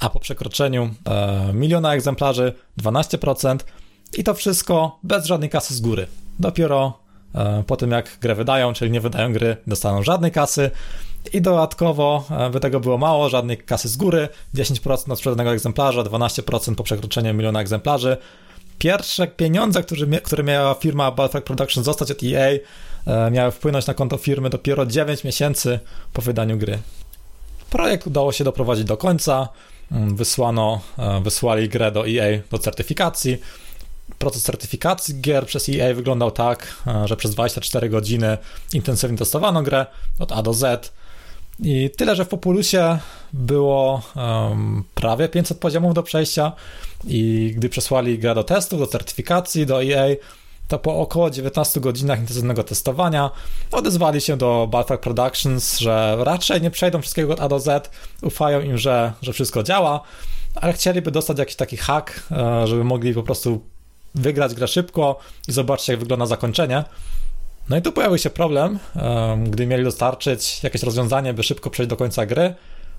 a 0.00 0.10
po 0.10 0.20
przekroczeniu 0.20 0.94
miliona 1.52 1.94
egzemplarzy 1.94 2.54
12% 2.82 3.58
i 4.18 4.24
to 4.24 4.34
wszystko 4.34 4.98
bez 5.02 5.26
żadnej 5.26 5.50
kasy 5.50 5.74
z 5.74 5.80
góry. 5.80 6.06
Dopiero 6.38 7.01
po 7.66 7.76
tym 7.76 7.90
jak 7.90 8.18
grę 8.20 8.34
wydają, 8.34 8.72
czyli 8.72 8.90
nie 8.90 9.00
wydają 9.00 9.32
gry, 9.32 9.56
dostaną 9.66 10.02
żadnej 10.02 10.30
kasy 10.30 10.70
I 11.32 11.40
dodatkowo, 11.42 12.24
e, 12.30 12.50
by 12.50 12.60
tego 12.60 12.80
było 12.80 12.98
mało, 12.98 13.28
żadnej 13.28 13.58
kasy 13.58 13.88
z 13.88 13.96
góry, 13.96 14.28
10% 14.54 15.12
od 15.12 15.18
sprzedanego 15.18 15.52
egzemplarza, 15.52 16.02
12% 16.02 16.74
po 16.74 16.84
przekroczeniu 16.84 17.34
miliona 17.34 17.60
egzemplarzy. 17.60 18.16
Pierwsze 18.78 19.26
pieniądze, 19.26 19.82
które, 19.82 20.20
które 20.20 20.44
miała 20.44 20.74
firma 20.74 21.10
Balfrag 21.10 21.44
Productions 21.44 21.84
zostać 21.84 22.10
od 22.10 22.22
EA, 22.22 22.58
e, 23.06 23.30
miały 23.30 23.50
wpłynąć 23.50 23.86
na 23.86 23.94
konto 23.94 24.16
firmy 24.16 24.50
dopiero 24.50 24.86
9 24.86 25.24
miesięcy 25.24 25.80
po 26.12 26.22
wydaniu 26.22 26.58
gry. 26.58 26.78
Projekt 27.70 28.06
udało 28.06 28.32
się 28.32 28.44
doprowadzić 28.44 28.84
do 28.84 28.96
końca. 28.96 29.48
Mm, 29.92 30.16
wysłano, 30.16 30.80
e, 30.98 31.20
wysłali 31.20 31.68
grę 31.68 31.92
do 31.92 32.08
EA 32.08 32.38
do 32.50 32.58
certyfikacji. 32.58 33.38
Proces 34.18 34.42
certyfikacji 34.42 35.20
gier 35.20 35.46
przez 35.46 35.68
EA 35.68 35.94
wyglądał 35.94 36.30
tak, 36.30 36.82
że 37.04 37.16
przez 37.16 37.30
24 37.30 37.88
godziny 37.88 38.38
intensywnie 38.72 39.18
testowano 39.18 39.62
grę 39.62 39.86
od 40.18 40.32
A 40.32 40.42
do 40.42 40.54
Z. 40.54 40.92
I 41.60 41.90
tyle, 41.96 42.16
że 42.16 42.24
w 42.24 42.28
Populusie 42.28 42.98
było 43.32 44.02
um, 44.16 44.84
prawie 44.94 45.28
500 45.28 45.58
poziomów 45.58 45.94
do 45.94 46.02
przejścia 46.02 46.52
i 47.04 47.52
gdy 47.56 47.68
przesłali 47.68 48.18
grę 48.18 48.34
do 48.34 48.44
testów, 48.44 48.78
do 48.78 48.86
certyfikacji, 48.86 49.66
do 49.66 49.84
EA, 49.84 50.16
to 50.68 50.78
po 50.78 51.00
około 51.00 51.30
19 51.30 51.80
godzinach 51.80 52.18
intensywnego 52.18 52.64
testowania 52.64 53.30
odezwali 53.72 54.20
się 54.20 54.36
do 54.36 54.68
Balfag 54.70 55.00
Productions, 55.00 55.78
że 55.78 56.16
raczej 56.20 56.62
nie 56.62 56.70
przejdą 56.70 57.02
wszystkiego 57.02 57.32
od 57.32 57.40
A 57.40 57.48
do 57.48 57.60
Z, 57.60 57.90
ufają 58.22 58.60
im, 58.60 58.78
że, 58.78 59.12
że 59.22 59.32
wszystko 59.32 59.62
działa, 59.62 60.00
ale 60.54 60.72
chcieliby 60.72 61.10
dostać 61.10 61.38
jakiś 61.38 61.56
taki 61.56 61.76
hack, 61.76 62.20
e, 62.30 62.66
żeby 62.66 62.84
mogli 62.84 63.14
po 63.14 63.22
prostu 63.22 63.71
wygrać 64.14 64.54
grę 64.54 64.68
szybko 64.68 65.18
i 65.48 65.52
zobaczyć, 65.52 65.88
jak 65.88 65.98
wygląda 65.98 66.26
zakończenie. 66.26 66.84
No 67.68 67.76
i 67.76 67.82
tu 67.82 67.92
pojawił 67.92 68.18
się 68.18 68.30
problem, 68.30 68.78
gdy 69.44 69.66
mieli 69.66 69.84
dostarczyć 69.84 70.62
jakieś 70.62 70.82
rozwiązanie, 70.82 71.34
by 71.34 71.42
szybko 71.42 71.70
przejść 71.70 71.90
do 71.90 71.96
końca 71.96 72.26
gry. 72.26 72.54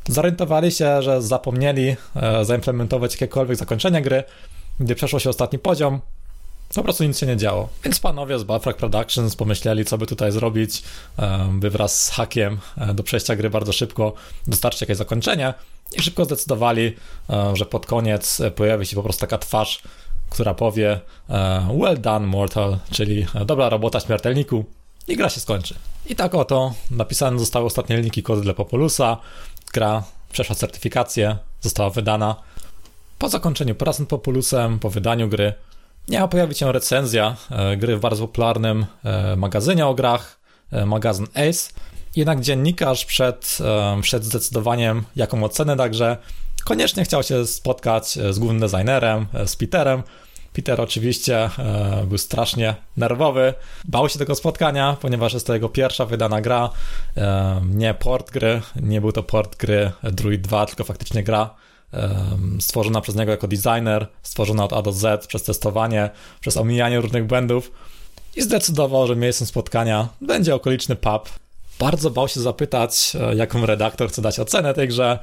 Zorientowali 0.08 0.72
się, 0.72 1.02
że 1.02 1.22
zapomnieli 1.22 1.96
e, 2.16 2.46
zaimplementować 2.46 3.14
jakiekolwiek 3.14 3.58
zakończenie 3.58 4.02
gry. 4.02 4.24
Gdy 4.80 4.96
przeszło 4.96 5.20
się 5.20 5.30
ostatni 5.30 5.60
poziom, 5.60 6.02
po 6.76 6.84
prostu 6.84 7.04
nic 7.04 7.20
się 7.20 7.26
nie 7.26 7.38
działo. 7.38 7.70
Więc 7.84 8.00
panowie 8.00 8.40
z 8.40 8.44
Buffrag 8.44 8.78
Productions 8.78 9.36
pomyśleli, 9.36 9.86
co 9.86 9.98
by 9.98 10.08
tutaj 10.08 10.32
zrobić, 10.32 10.84
by 11.52 11.70
wraz 11.70 12.06
z 12.06 12.10
hakiem 12.10 12.60
e, 12.78 12.94
do 12.94 13.04
przejścia 13.04 13.36
gry 13.36 13.50
bardzo 13.50 13.74
szybko 13.74 14.14
dostarczyć 14.48 14.82
jakieś 14.82 14.98
zakończenie 14.98 15.54
i 15.98 16.02
szybko 16.02 16.26
zdecydowali, 16.26 16.96
e, 17.30 17.56
że 17.56 17.66
pod 17.66 17.86
koniec 17.86 18.42
pojawi 18.56 18.86
się 18.86 18.96
po 18.96 19.04
prostu 19.04 19.22
taka 19.22 19.38
twarz 19.38 19.82
która 20.30 20.54
powie 20.54 21.00
e, 21.30 21.68
Well 21.80 22.02
done, 22.02 22.28
mortal, 22.28 22.78
czyli 22.92 23.26
e, 23.36 23.46
dobra 23.46 23.70
robota 23.70 24.00
śmiertelniku 24.00 24.66
i 25.08 25.18
gra 25.18 25.30
się 25.30 25.40
skończy. 25.40 25.76
I 26.06 26.16
tak 26.16 26.36
oto 26.36 26.74
napisane 26.92 27.40
zostały 27.40 27.66
ostatnie 27.66 27.98
linki 27.98 28.24
kody 28.24 28.42
dla 28.42 28.54
Populusa, 28.54 29.18
gra 29.74 30.04
przeszła 30.32 30.56
certyfikację, 30.56 31.38
została 31.62 31.90
wydana. 31.90 32.36
Po 33.20 33.30
zakończeniu 33.30 33.76
prac 33.76 34.00
nad 34.00 34.10
Populusem, 34.10 34.80
po 34.80 34.90
wydaniu 34.90 35.30
gry, 35.30 35.54
miała 36.10 36.28
pojawić 36.28 36.58
się 36.58 36.72
recenzja 36.72 37.36
e, 37.52 37.78
gry 37.78 37.98
w 37.98 38.00
bardzo 38.00 38.28
popularnym 38.28 38.86
magazynie 39.38 39.88
o 39.88 39.94
grach, 39.94 40.40
magazyn 40.86 41.28
Ace. 41.34 41.74
Jednak 42.16 42.42
dziennikarz 42.42 43.06
przed, 43.06 43.58
przed 44.02 44.26
zdecydowaniem, 44.26 45.04
jaką 45.16 45.44
ocenę 45.44 45.90
grze, 45.90 46.18
koniecznie 46.66 47.04
chciał 47.04 47.24
się 47.24 47.48
spotkać 47.48 48.08
z 48.30 48.40
głównym 48.40 48.60
designerem, 48.60 49.26
z 49.46 49.56
Peterem, 49.56 50.04
Peter 50.54 50.82
oczywiście 50.82 51.50
e, 51.60 52.06
był 52.08 52.18
strasznie 52.18 52.76
nerwowy, 52.98 53.54
bał 53.86 54.10
się 54.10 54.20
tego 54.20 54.36
spotkania, 54.36 54.98
ponieważ 55.02 55.34
jest 55.34 55.48
to 55.48 55.54
jego 55.54 55.70
pierwsza 55.70 56.06
wydana 56.06 56.42
gra, 56.42 56.70
e, 57.18 57.62
nie 57.70 57.94
port 57.94 58.32
gry, 58.32 58.62
nie 58.76 59.02
był 59.02 59.12
to 59.12 59.24
port 59.24 59.56
gry 59.56 59.92
Druid 60.04 60.42
2, 60.42 60.66
tylko 60.66 60.84
faktycznie 60.84 61.24
gra 61.24 61.50
e, 61.94 62.10
stworzona 62.60 63.02
przez 63.02 63.16
niego 63.16 63.32
jako 63.32 63.48
designer, 63.48 64.08
stworzona 64.24 64.64
od 64.64 64.74
A 64.74 64.82
do 64.82 64.92
Z 64.92 65.28
przez 65.28 65.44
testowanie, 65.44 66.10
przez 66.40 66.58
omijanie 66.58 67.02
różnych 67.02 67.28
błędów. 67.28 67.72
I 68.36 68.42
zdecydował, 68.42 69.08
że 69.08 69.16
miejscem 69.16 69.48
spotkania 69.48 70.08
będzie 70.22 70.56
okoliczny 70.56 70.96
pub. 70.96 71.30
Bardzo 71.80 72.10
bał 72.10 72.28
się 72.28 72.40
zapytać, 72.40 73.14
jaką 73.36 73.66
redaktor 73.66 74.10
chce 74.10 74.22
dać 74.22 74.40
ocenę 74.40 74.74
tej 74.74 74.88
grze 74.88 75.20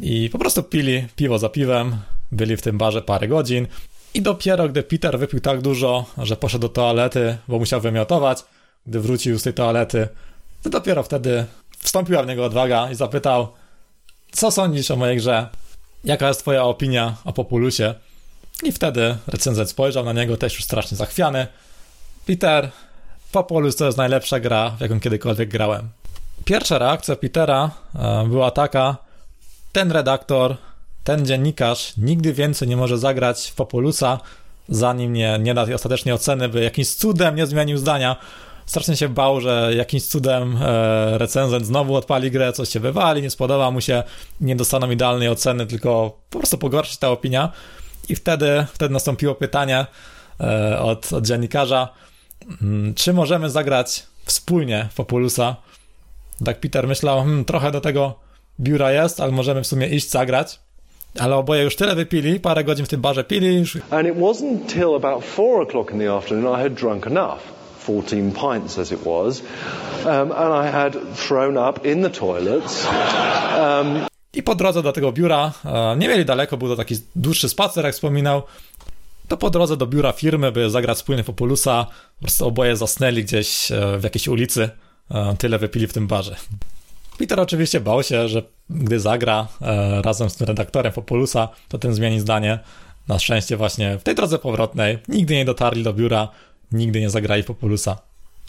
i 0.00 0.30
po 0.32 0.38
prostu 0.38 0.62
pili 0.62 1.06
piwo 1.16 1.38
za 1.38 1.48
piwem, 1.48 1.96
byli 2.32 2.56
w 2.56 2.62
tym 2.62 2.78
barze 2.78 3.02
parę 3.02 3.28
godzin, 3.28 3.66
i 4.14 4.22
dopiero 4.22 4.68
gdy 4.68 4.82
Peter 4.82 5.18
wypił 5.18 5.40
tak 5.40 5.62
dużo, 5.62 6.04
że 6.18 6.36
poszedł 6.36 6.62
do 6.62 6.68
toalety, 6.68 7.36
bo 7.48 7.58
musiał 7.58 7.80
wymiotować, 7.80 8.44
gdy 8.86 9.00
wrócił 9.00 9.38
z 9.38 9.42
tej 9.42 9.54
toalety, 9.54 10.08
to 10.62 10.70
dopiero 10.70 11.02
wtedy 11.02 11.44
wstąpiła 11.78 12.22
w 12.22 12.26
niego 12.26 12.44
odwaga 12.44 12.90
i 12.90 12.94
zapytał, 12.94 13.48
co 14.32 14.50
sądzisz 14.50 14.90
o 14.90 14.96
mojej 14.96 15.16
grze? 15.16 15.48
Jaka 16.04 16.28
jest 16.28 16.40
twoja 16.40 16.64
opinia 16.64 17.16
o 17.24 17.32
Populusie? 17.32 17.94
I 18.62 18.72
wtedy 18.72 19.16
recenzent 19.26 19.70
spojrzał 19.70 20.04
na 20.04 20.12
niego, 20.12 20.36
też 20.36 20.54
już 20.54 20.64
strasznie 20.64 20.96
zachwiany. 20.96 21.46
Peter, 22.26 22.70
Populus 23.32 23.76
to 23.76 23.86
jest 23.86 23.98
najlepsza 23.98 24.40
gra, 24.40 24.70
w 24.70 24.80
jaką 24.80 25.00
kiedykolwiek 25.00 25.48
grałem. 25.48 25.88
Pierwsza 26.44 26.78
reakcja 26.78 27.16
Petera 27.16 27.70
e, 27.94 28.26
była 28.28 28.50
taka, 28.50 28.96
ten 29.72 29.92
redaktor 29.92 30.56
ten 31.08 31.26
dziennikarz 31.26 31.92
nigdy 31.96 32.32
więcej 32.32 32.68
nie 32.68 32.76
może 32.76 32.98
zagrać 32.98 33.50
w 33.50 33.54
Populusa, 33.54 34.20
zanim 34.68 35.12
nie, 35.12 35.38
nie 35.40 35.54
da 35.54 35.64
tej 35.64 35.74
ostatecznej 35.74 36.14
oceny, 36.14 36.48
by 36.48 36.62
jakimś 36.62 36.94
cudem 36.94 37.36
nie 37.36 37.46
zmienił 37.46 37.78
zdania. 37.78 38.16
Strasznie 38.66 38.96
się 38.96 39.08
bał, 39.08 39.40
że 39.40 39.70
jakimś 39.76 40.02
cudem 40.02 40.58
e, 40.62 41.18
recenzent 41.18 41.66
znowu 41.66 41.96
odpali 41.96 42.30
grę, 42.30 42.52
coś 42.52 42.68
się 42.68 42.80
wywali, 42.80 43.22
nie 43.22 43.30
spodoba 43.30 43.70
mu 43.70 43.80
się, 43.80 44.02
nie 44.40 44.56
dostaną 44.56 44.90
idealnej 44.90 45.28
oceny, 45.28 45.66
tylko 45.66 46.18
po 46.30 46.38
prostu 46.38 46.58
pogorszy 46.58 46.98
ta 46.98 47.10
opinia. 47.10 47.52
I 48.08 48.16
wtedy, 48.16 48.66
wtedy 48.72 48.94
nastąpiło 48.94 49.34
pytanie 49.34 49.86
e, 50.40 50.78
od, 50.80 51.12
od 51.12 51.26
dziennikarza, 51.26 51.88
hmm, 52.60 52.94
czy 52.94 53.12
możemy 53.12 53.50
zagrać 53.50 54.02
wspólnie 54.24 54.88
Populusa? 54.96 55.56
Tak 56.44 56.60
Peter 56.60 56.88
myślał, 56.88 57.18
hmm, 57.18 57.44
trochę 57.44 57.72
do 57.72 57.80
tego 57.80 58.27
biura 58.60 58.92
jest, 58.92 59.20
ale 59.20 59.32
możemy 59.32 59.62
w 59.62 59.66
sumie 59.66 59.86
iść 59.86 60.10
zagrać. 60.10 60.60
Ale 61.18 61.36
oboje 61.36 61.62
już 61.62 61.76
tyle 61.76 61.94
wypili, 61.94 62.40
parę 62.40 62.64
godzin 62.64 62.86
w 62.86 62.88
tym 62.88 63.00
barze 63.00 63.24
pili. 63.24 63.64
And 63.90 64.08
it 64.08 64.14
wasn't 64.14 64.66
till 64.66 64.94
about 64.94 65.24
four 65.24 65.66
o'clock 65.66 65.92
in 65.92 65.98
the 65.98 66.12
afternoon 66.12 66.60
I 66.60 66.62
had 66.62 66.74
drunk 66.74 67.06
enough. 67.06 67.58
14 67.88 68.32
pints 68.32 68.78
as 68.78 68.92
it 68.92 69.00
was, 69.04 69.42
um, 70.04 70.32
and 70.32 70.66
I 70.66 70.70
had 70.70 70.96
thrown 71.14 71.56
up 71.56 71.86
in 71.86 72.02
the 72.02 72.10
toilets. 72.10 72.86
Um, 73.58 74.06
I 74.34 74.42
po 74.42 74.54
drodze 74.54 74.82
do 74.82 74.92
tego 74.92 75.12
biura, 75.12 75.52
e, 75.64 75.96
nie 75.96 76.08
mieli 76.08 76.24
daleko, 76.24 76.56
był 76.56 76.68
to 76.68 76.76
taki 76.76 76.94
dłuższy 77.16 77.48
spacer, 77.48 77.84
jak 77.84 77.94
wspominał, 77.94 78.42
to 79.28 79.36
po 79.36 79.50
drodze 79.50 79.76
do 79.76 79.86
biura 79.86 80.12
firmy, 80.12 80.52
by 80.52 80.70
zagrać 80.70 80.96
wspólnie 80.96 81.24
Populusa, 81.24 81.86
po 82.18 82.22
prostu 82.22 82.46
oboje 82.46 82.76
zasnęli 82.76 83.24
gdzieś 83.24 83.72
e, 83.72 83.98
w 83.98 84.04
jakiejś 84.04 84.28
ulicy, 84.28 84.70
e, 85.10 85.36
tyle 85.38 85.58
wypili 85.58 85.86
w 85.86 85.92
tym 85.92 86.06
barze. 86.06 86.36
Peter 87.18 87.40
oczywiście 87.40 87.80
bał 87.80 88.02
się, 88.02 88.28
że 88.28 88.42
gdy 88.70 89.00
zagra 89.00 89.48
e, 89.62 90.02
razem 90.02 90.30
z 90.30 90.36
tym 90.36 90.46
redaktorem 90.46 90.92
Populusa, 90.92 91.48
to 91.68 91.78
ten 91.78 91.94
zmieni 91.94 92.20
zdanie. 92.20 92.58
Na 93.08 93.18
szczęście 93.18 93.56
właśnie 93.56 93.98
w 93.98 94.02
tej 94.02 94.14
drodze 94.14 94.38
powrotnej 94.38 94.98
nigdy 95.08 95.34
nie 95.34 95.44
dotarli 95.44 95.82
do 95.82 95.92
biura, 95.92 96.28
nigdy 96.72 97.00
nie 97.00 97.10
zagrali 97.10 97.44
Populusa. 97.44 97.96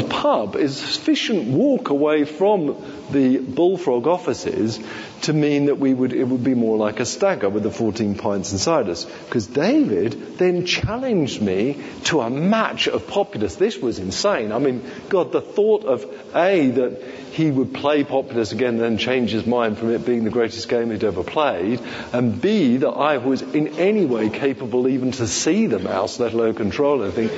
pub 0.10 0.56
is 0.56 0.78
sufficient 0.78 1.48
walk 1.48 1.90
away 1.90 2.26
from 2.26 2.76
the 3.12 3.38
Bullfrog 3.40 4.08
offices 4.08 4.80
to 5.22 5.34
mean 5.34 5.66
that 5.66 5.80
we 5.80 5.94
would, 5.94 6.14
it 6.14 6.24
would 6.24 6.44
be 6.44 6.56
more 6.56 6.78
like 6.78 7.00
a 7.00 7.06
stagger 7.06 7.50
with 7.50 7.64
the 7.64 7.72
14 7.72 8.16
pints 8.16 8.52
inside 8.52 8.90
us. 8.90 9.06
Because 9.06 9.48
David 9.48 10.38
then 10.38 10.66
challenged 10.66 11.42
me 11.42 11.82
to 12.06 12.22
a 12.22 12.30
match 12.30 12.88
of 12.88 13.08
Populus. 13.08 13.56
This 13.56 13.78
was 13.78 14.00
insane. 14.00 14.52
I 14.52 14.60
mean, 14.60 14.90
God, 15.10 15.32
the 15.32 15.42
thought 15.42 15.86
of 15.86 16.06
A, 16.36 16.70
that 16.70 17.29
he 17.32 17.52
would 17.52 17.74
play 17.74 18.04
Populous 18.04 18.52
again 18.52 18.76
and 18.76 18.82
then 18.82 18.98
change 18.98 19.32
his 19.32 19.46
mind 19.46 19.78
from 19.78 19.92
it 19.92 20.06
being 20.06 20.24
the 20.24 20.30
greatest 20.30 20.70
game 20.70 20.92
he'd 20.92 21.04
ever 21.04 21.24
played, 21.24 21.80
and 22.14 22.42
B, 22.42 22.78
that 22.78 22.90
I 22.90 23.18
was 23.18 23.42
in 23.42 23.68
any 23.80 24.06
way 24.06 24.30
capable 24.30 24.88
even 24.88 25.12
to 25.14 25.28
see 25.28 25.68
the 25.68 25.80
mouse, 25.80 26.20
let 26.20 26.34
alone 26.34 26.56
control 26.56 27.04
anything. 27.04 27.30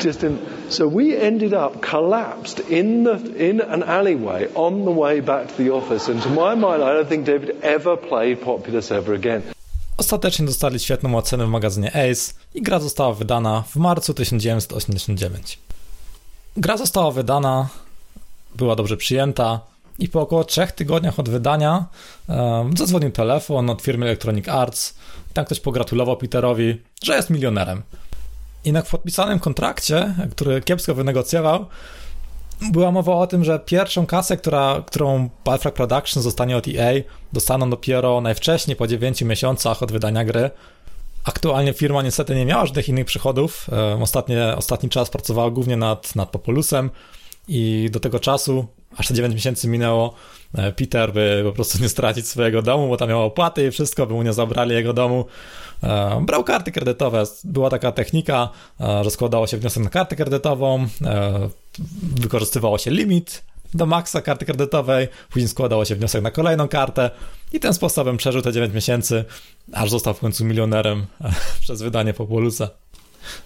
Just 0.00 0.24
in, 0.24 0.38
so 0.70 0.88
we 0.88 1.16
ended 1.16 1.54
up 1.54 1.82
collapsed 1.82 2.60
in, 2.60 3.04
the, 3.04 3.16
in 3.36 3.60
an 3.60 3.82
alleyway 3.82 4.48
on 4.54 4.84
the 4.84 4.92
way 4.92 5.20
back 5.20 5.48
to 5.48 5.56
the 5.56 5.70
office, 5.70 6.08
and 6.08 6.22
to 6.22 6.28
my 6.28 6.54
mind, 6.54 6.82
I 6.82 6.92
don't 6.92 7.08
think 7.08 7.26
David 7.26 7.60
ever 7.62 7.96
played 7.96 8.40
Populous 8.40 8.90
ever 8.90 9.14
again. 9.14 9.42
Ostatecznie 9.96 10.46
dostali 10.46 10.78
świetną 10.78 11.16
ocenę 11.16 11.46
w 11.46 11.48
magazynie 11.48 11.88
Ace 11.88 12.32
i 12.54 12.62
gra 12.62 12.80
została 12.80 13.14
wydana 13.14 13.62
w 13.62 13.76
marcu 13.76 14.14
1989. 14.14 15.58
Gra 16.56 16.76
została 16.76 17.10
wydana 17.10 17.68
była 18.54 18.76
dobrze 18.76 18.96
przyjęta 18.96 19.60
i 19.98 20.08
po 20.08 20.20
około 20.20 20.44
trzech 20.44 20.72
tygodniach 20.72 21.18
od 21.18 21.28
wydania 21.28 21.86
um, 22.28 22.76
zadzwonił 22.76 23.10
telefon 23.10 23.70
od 23.70 23.82
firmy 23.82 24.06
Electronic 24.06 24.48
Arts. 24.48 24.94
Tam 25.32 25.44
ktoś 25.44 25.60
pogratulował 25.60 26.16
Peterowi, 26.16 26.82
że 27.02 27.16
jest 27.16 27.30
milionerem. 27.30 27.82
Jednak 28.64 28.86
w 28.86 28.90
podpisanym 28.90 29.38
kontrakcie, 29.38 30.14
który 30.30 30.60
kiepsko 30.60 30.94
wynegocjował, 30.94 31.66
była 32.72 32.90
mowa 32.90 33.14
o 33.14 33.26
tym, 33.26 33.44
że 33.44 33.58
pierwszą 33.58 34.06
kasę, 34.06 34.36
która, 34.36 34.82
którą 34.86 35.28
Balfrag 35.44 35.74
Productions 35.74 36.24
zostanie 36.24 36.56
od 36.56 36.68
EA, 36.68 36.92
dostaną 37.32 37.70
dopiero 37.70 38.20
najwcześniej 38.20 38.76
po 38.76 38.86
9 38.86 39.22
miesiącach 39.22 39.82
od 39.82 39.92
wydania 39.92 40.24
gry. 40.24 40.50
Aktualnie 41.24 41.72
firma 41.72 42.02
niestety 42.02 42.34
nie 42.34 42.46
miała 42.46 42.66
żadnych 42.66 42.88
innych 42.88 43.06
przychodów. 43.06 43.68
Ostatnie, 44.00 44.54
ostatni 44.56 44.88
czas 44.88 45.10
pracowała 45.10 45.50
głównie 45.50 45.76
nad, 45.76 46.16
nad 46.16 46.30
Populusem 46.30 46.90
i 47.48 47.88
do 47.92 48.00
tego 48.00 48.20
czasu, 48.20 48.66
aż 48.96 49.08
te 49.08 49.14
9 49.14 49.34
miesięcy 49.34 49.68
minęło, 49.68 50.14
e, 50.54 50.72
Peter 50.72 51.12
by 51.12 51.42
po 51.44 51.52
prostu 51.52 51.82
nie 51.82 51.88
stracić 51.88 52.28
swojego 52.28 52.62
domu, 52.62 52.88
bo 52.88 52.96
tam 52.96 53.08
miał 53.08 53.22
opłaty 53.22 53.66
i 53.66 53.70
wszystko, 53.70 54.06
by 54.06 54.14
mu 54.14 54.22
nie 54.22 54.32
zabrali 54.32 54.74
jego 54.74 54.92
domu. 54.92 55.24
E, 55.82 56.22
brał 56.26 56.44
karty 56.44 56.72
kredytowe. 56.72 57.24
Była 57.44 57.70
taka 57.70 57.92
technika, 57.92 58.48
e, 58.80 59.04
że 59.04 59.10
składało 59.10 59.46
się 59.46 59.56
wniosek 59.56 59.82
na 59.82 59.90
kartę 59.90 60.16
kredytową, 60.16 60.86
wykorzystywało 62.02 62.78
się 62.78 62.90
limit 62.90 63.44
do 63.74 63.86
maksa 63.86 64.22
karty 64.22 64.44
kredytowej, 64.44 65.08
później 65.30 65.48
składało 65.48 65.84
się 65.84 65.94
wniosek 65.94 66.22
na 66.22 66.30
kolejną 66.30 66.68
kartę 66.68 67.10
i 67.52 67.60
tym 67.60 67.74
sposobem 67.74 68.16
przeżył 68.16 68.42
te 68.42 68.52
9 68.52 68.74
miesięcy, 68.74 69.24
aż 69.72 69.90
został 69.90 70.14
w 70.14 70.18
końcu 70.18 70.44
milionerem 70.44 71.06
przez 71.62 71.82
wydanie 71.82 72.14
Populusa. 72.14 72.68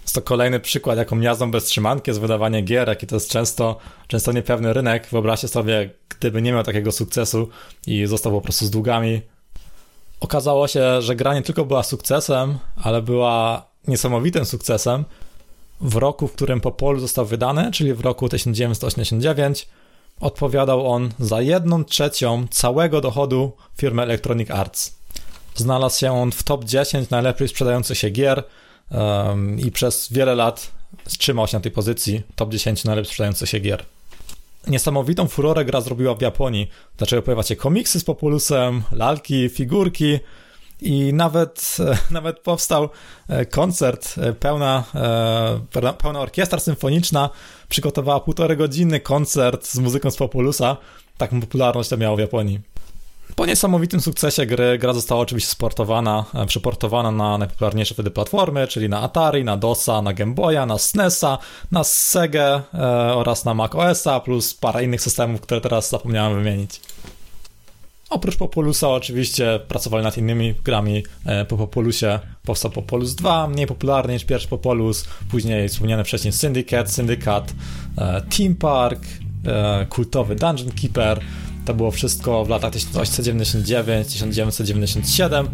Jest 0.02 0.14
to 0.14 0.22
kolejny 0.22 0.60
przykład, 0.60 0.98
jaką 0.98 1.20
jazdą 1.20 1.50
bez 1.50 1.64
trzymanki 1.64 2.10
jest 2.10 2.20
wydawanie 2.20 2.62
gier, 2.62 2.88
jaki 2.88 3.06
to 3.06 3.16
jest 3.16 3.30
często, 3.30 3.78
często 4.06 4.32
niepewny 4.32 4.72
rynek. 4.72 5.08
Wyobraźcie 5.12 5.48
sobie, 5.48 5.90
gdyby 6.18 6.42
nie 6.42 6.52
miał 6.52 6.62
takiego 6.62 6.92
sukcesu 6.92 7.48
i 7.86 8.06
został 8.06 8.32
po 8.32 8.40
prostu 8.40 8.66
z 8.66 8.70
długami. 8.70 9.22
Okazało 10.20 10.68
się, 10.68 11.02
że 11.02 11.16
gra 11.16 11.34
nie 11.34 11.42
tylko 11.42 11.64
była 11.64 11.82
sukcesem, 11.82 12.58
ale 12.82 13.02
była 13.02 13.66
niesamowitym 13.88 14.44
sukcesem. 14.44 15.04
W 15.80 15.96
roku, 15.96 16.28
w 16.28 16.32
którym 16.32 16.60
Popol 16.60 17.00
został 17.00 17.26
wydany, 17.26 17.70
czyli 17.72 17.94
w 17.94 18.00
roku 18.00 18.28
1989, 18.28 19.68
odpowiadał 20.20 20.92
on 20.92 21.10
za 21.18 21.40
jedną 21.40 21.84
trzecią 21.84 22.46
całego 22.50 23.00
dochodu 23.00 23.52
firmy 23.76 24.02
Electronic 24.02 24.50
Arts. 24.50 24.98
Znalazł 25.54 25.98
się 25.98 26.12
on 26.12 26.32
w 26.32 26.42
top 26.42 26.64
10 26.64 27.10
najlepiej 27.10 27.48
sprzedających 27.48 27.98
się 27.98 28.10
gier 28.10 28.44
um, 28.90 29.60
i 29.60 29.70
przez 29.70 30.12
wiele 30.12 30.34
lat 30.34 30.70
trzymał 31.04 31.46
się 31.46 31.56
na 31.56 31.60
tej 31.60 31.72
pozycji 31.72 32.22
top 32.36 32.50
10 32.50 32.84
najlepiej 32.84 33.08
sprzedających 33.08 33.48
się 33.48 33.58
gier. 33.58 33.84
Niesamowitą 34.66 35.28
furorę 35.28 35.64
gra 35.64 35.80
zrobiła 35.80 36.14
w 36.14 36.20
Japonii. 36.20 36.70
Zaczęły 36.98 37.22
pojawiać 37.22 37.48
się 37.48 37.56
komiksy 37.56 38.00
z 38.00 38.04
Populusem, 38.04 38.82
lalki, 38.92 39.48
figurki 39.48 40.18
i 40.80 41.12
nawet, 41.12 41.76
nawet 42.10 42.38
powstał 42.38 42.88
e, 43.28 43.46
koncert, 43.46 44.14
e, 44.18 44.32
pełna, 44.32 44.84
e, 45.74 45.92
pełna 45.92 46.20
orkiestra 46.20 46.58
symfoniczna 46.58 47.30
przygotowała 47.68 48.20
półtorej 48.20 48.56
godziny 48.56 49.00
koncert 49.00 49.66
z 49.66 49.78
muzyką 49.78 50.10
z 50.10 50.16
Populusa. 50.16 50.76
Taką 51.16 51.40
popularność 51.40 51.88
to 51.88 51.96
miało 51.96 52.16
w 52.16 52.20
Japonii. 52.20 52.60
Po 53.38 53.46
niesamowitym 53.46 54.00
sukcesie 54.00 54.46
gry, 54.46 54.78
gra 54.78 54.92
została 54.92 55.20
oczywiście 55.20 55.50
sportowana, 55.50 56.24
e, 56.34 56.46
przeportowana 56.46 57.10
na 57.10 57.38
najpopularniejsze 57.38 57.94
wtedy 57.94 58.10
platformy, 58.10 58.66
czyli 58.66 58.88
na 58.88 59.00
Atari, 59.00 59.44
na 59.44 59.56
DOSa, 59.56 60.02
na 60.02 60.12
Game 60.12 60.34
Boya, 60.34 60.66
na 60.66 60.78
SNESa, 60.78 61.38
na 61.70 61.84
Sega 61.84 62.62
e, 62.74 62.78
oraz 63.14 63.44
na 63.44 63.54
Mac 63.54 63.74
OSa, 63.74 64.20
plus 64.20 64.54
parę 64.54 64.84
innych 64.84 65.00
systemów, 65.00 65.40
które 65.40 65.60
teraz 65.60 65.90
zapomniałem 65.90 66.34
wymienić. 66.34 66.80
Oprócz 68.10 68.36
Populusa 68.36 68.88
oczywiście 68.88 69.60
pracowali 69.68 70.04
nad 70.04 70.18
innymi 70.18 70.54
grami. 70.64 71.02
E, 71.26 71.44
po 71.44 71.56
Populusie 71.56 72.18
powstał 72.44 72.70
Populus 72.70 73.14
2, 73.14 73.48
mniej 73.48 73.66
popularny 73.66 74.12
niż 74.12 74.24
pierwszy 74.24 74.48
Populus, 74.48 75.08
później 75.30 75.68
wspomniany 75.68 76.04
wcześniej 76.04 76.32
Syndicate, 76.32 76.88
Syndicate, 76.88 77.52
e, 77.98 78.22
Team 78.22 78.54
Park, 78.54 79.00
kultowy 79.88 80.34
Dungeon 80.34 80.70
Keeper, 80.72 81.20
to 81.68 81.74
było 81.74 81.90
wszystko 81.90 82.44
w 82.44 82.48
latach 82.48 82.72
1899-1997, 82.72 85.46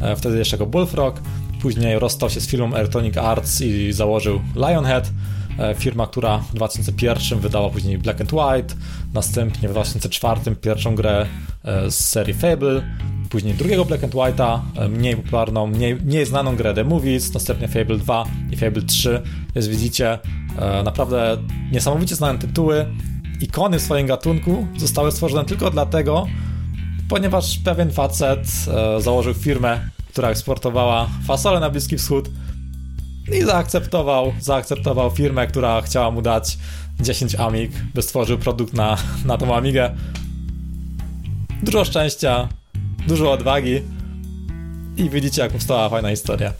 e, 0.00 0.16
wtedy 0.16 0.38
jeszcze 0.38 0.56
jako 0.56 0.66
Bullfrog. 0.66 1.22
Później 1.62 1.98
rozstał 1.98 2.30
się 2.30 2.40
z 2.40 2.46
firmą 2.46 2.74
Electronic 2.74 3.16
Arts 3.16 3.60
i 3.60 3.92
założył 3.92 4.40
Lionhead, 4.56 5.10
e, 5.58 5.74
firma, 5.74 6.06
która 6.06 6.38
w 6.38 6.54
2001 6.54 7.40
wydała 7.40 7.70
później 7.70 7.98
Black 7.98 8.20
and 8.20 8.32
White, 8.32 8.74
następnie 9.14 9.68
w 9.68 9.72
2004 9.72 10.56
pierwszą 10.56 10.94
grę 10.94 11.26
e, 11.64 11.90
z 11.90 12.08
serii 12.08 12.34
Fable, 12.34 12.82
później 13.30 13.54
drugiego 13.54 13.84
Black 13.84 14.04
and 14.04 14.14
White'a, 14.14 14.60
mniej 14.88 15.16
popularną, 15.16 15.66
mniej, 15.66 15.96
mniej 15.96 16.26
znaną 16.26 16.56
grę 16.56 16.74
The 16.74 16.84
Movies, 16.84 17.34
następnie 17.34 17.68
Fable 17.68 17.98
2 17.98 18.24
i 18.50 18.56
Fable 18.56 18.82
3, 18.82 19.22
więc 19.54 19.68
widzicie 19.68 20.18
naprawdę 20.84 21.38
niesamowicie 21.72 22.14
znane 22.14 22.38
tytuły, 22.38 22.86
ikony 23.42 23.78
w 23.78 23.82
swoim 23.82 24.06
gatunku 24.06 24.66
zostały 24.76 25.12
stworzone 25.12 25.44
tylko 25.44 25.70
dlatego, 25.70 26.26
ponieważ 27.08 27.58
pewien 27.58 27.92
facet 27.92 28.38
e, 28.68 29.00
założył 29.00 29.34
firmę, 29.34 29.88
która 30.08 30.28
eksportowała 30.28 31.08
fasole 31.26 31.60
na 31.60 31.70
Bliski 31.70 31.96
Wschód 31.98 32.30
i 33.38 33.42
zaakceptował, 33.42 34.32
zaakceptował 34.40 35.10
firmę, 35.10 35.46
która 35.46 35.82
chciała 35.82 36.10
mu 36.10 36.22
dać 36.22 36.58
10 37.00 37.34
amig, 37.34 37.72
by 37.94 38.02
stworzył 38.02 38.38
produkt 38.38 38.74
na, 38.74 38.96
na 39.24 39.38
tą 39.38 39.56
amigę. 39.56 39.90
Dużo 41.62 41.84
szczęścia, 41.84 42.48
dużo 43.08 43.32
odwagi 43.32 43.82
i 44.96 45.10
widzicie, 45.10 45.42
jak 45.42 45.52
powstała 45.52 45.88
fajna 45.88 46.10
historia. 46.10 46.52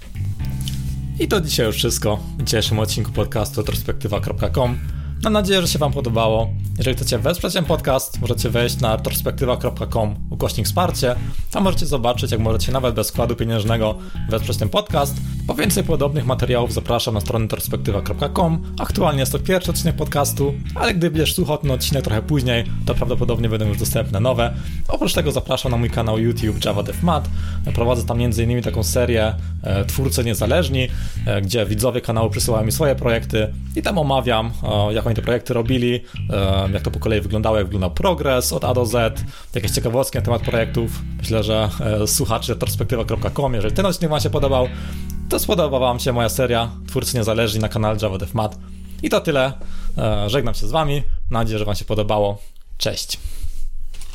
I 1.21 1.29
to 1.29 1.41
dzisiaj 1.41 1.67
już 1.67 1.77
wszystko 1.77 2.19
w 2.39 2.43
dzisiejszym 2.45 2.79
odcinku 2.79 3.13
podcastu 3.13 3.61
retrospektywa.com. 3.61 4.79
Mam 5.25 5.33
nadzieję, 5.33 5.63
że 5.63 5.69
się 5.69 5.79
Wam 5.79 5.93
podobało. 5.93 6.49
Jeżeli 6.79 6.97
chcecie 6.97 7.19
wesprzeć 7.19 7.55
ten 7.55 7.65
podcast, 7.65 8.21
możecie 8.21 8.51
wejść 8.51 8.81
na 8.81 8.97
retrospektywa.com 8.97 10.15
ukośnik 10.31 10.67
wsparcie. 10.67 11.15
Tam 11.51 11.63
możecie 11.65 11.87
zobaczyć, 11.87 12.33
jak 12.33 12.41
możecie 12.41 12.73
nawet 12.73 12.95
bez 12.95 13.07
składu 13.07 13.37
pieniężnego 13.37 13.99
wesprzeć 14.31 14.57
ten 14.57 14.69
podcast. 14.69 15.17
Po 15.47 15.55
więcej 15.55 15.85
podobnych 15.85 16.27
materiałów 16.27 16.73
zapraszam 16.73 17.15
na 17.15 17.21
stronę 17.21 17.43
retrospektywa.com. 17.43 18.75
Aktualnie 18.81 19.21
jest 19.21 19.33
to 19.33 19.39
pierwszy 19.39 19.71
odcinek 19.71 19.97
podcastu, 19.97 20.55
ale 20.75 20.95
gdy 20.95 21.11
będziesz 21.11 21.35
słuchał 21.35 21.59
ten 21.59 21.71
odcinek 21.71 22.05
trochę 22.05 22.23
później, 22.23 22.65
to 22.87 22.95
prawdopodobnie 22.95 23.49
będą 23.49 23.69
już 23.69 23.79
dostępne 23.79 24.21
nowe. 24.21 24.55
Oprócz 24.89 25.13
tego 25.13 25.33
zapraszam 25.33 25.73
na 25.73 25.79
mój 25.79 25.91
kanał 25.91 26.19
YouTube 26.19 26.65
Java. 26.65 26.83
Prowadzę 27.75 28.05
tam 28.05 28.21
m.in. 28.21 28.63
taką 28.63 28.83
serię 28.83 29.35
e, 29.63 29.85
Twórcy 29.85 30.25
Niezależni, 30.25 30.89
e, 31.27 31.43
gdzie 31.43 31.67
widzowie 31.67 32.01
kanału 32.01 32.31
przysyłają 32.31 32.65
mi 32.65 32.73
swoje 32.73 32.95
projekty 32.95 33.53
i 33.77 33.83
tam 33.83 33.99
omawiam, 33.99 34.51
e, 34.63 34.93
jak 34.93 35.07
oni 35.07 35.17
te 35.17 35.23
projekty 35.23 35.55
robili, 35.55 36.01
e, 36.31 36.69
jak 36.73 36.83
to 36.83 36.91
po 36.91 36.99
kolei 36.99 37.21
wyglądało, 37.21 37.57
jak 37.57 37.67
wyglądał 37.67 37.91
progres 37.91 38.53
od 38.53 38.65
A 38.65 38.75
do 38.75 38.87
Z, 38.87 39.25
jakieś 39.55 39.71
ciekawostki 39.71 40.19
na 40.19 40.25
temat 40.25 40.43
projektów. 40.43 41.03
Myślę, 41.19 41.43
że 41.43 41.69
e, 41.81 42.07
słuchacze 42.07 42.53
retrospektywa.com, 42.53 43.55
jeżeli 43.55 43.75
ten 43.75 43.87
odcinek 43.87 44.11
Wam 44.11 44.21
się 44.21 44.31
podobał, 44.31 44.69
to 45.33 45.39
spodobała 45.39 45.89
Wam 45.89 46.01
się 46.01 46.13
moja 46.13 46.29
seria 46.29 46.71
Twórcy 46.89 47.17
Niezależni 47.17 47.61
na 47.61 47.69
kanale 47.69 47.99
Java 48.03 48.19
Dev 48.19 48.35
Mat. 48.35 48.59
I 49.03 49.11
to 49.11 49.21
tyle. 49.21 49.53
E, 49.99 50.31
żegnam 50.31 50.55
się 50.55 50.67
z 50.67 50.71
Wami. 50.71 51.03
Mam 51.31 51.43
nadzieję, 51.43 51.59
że 51.59 51.65
Wam 51.65 51.75
się 51.75 51.85
podobało. 51.85 52.39
Cześć. 52.79 53.19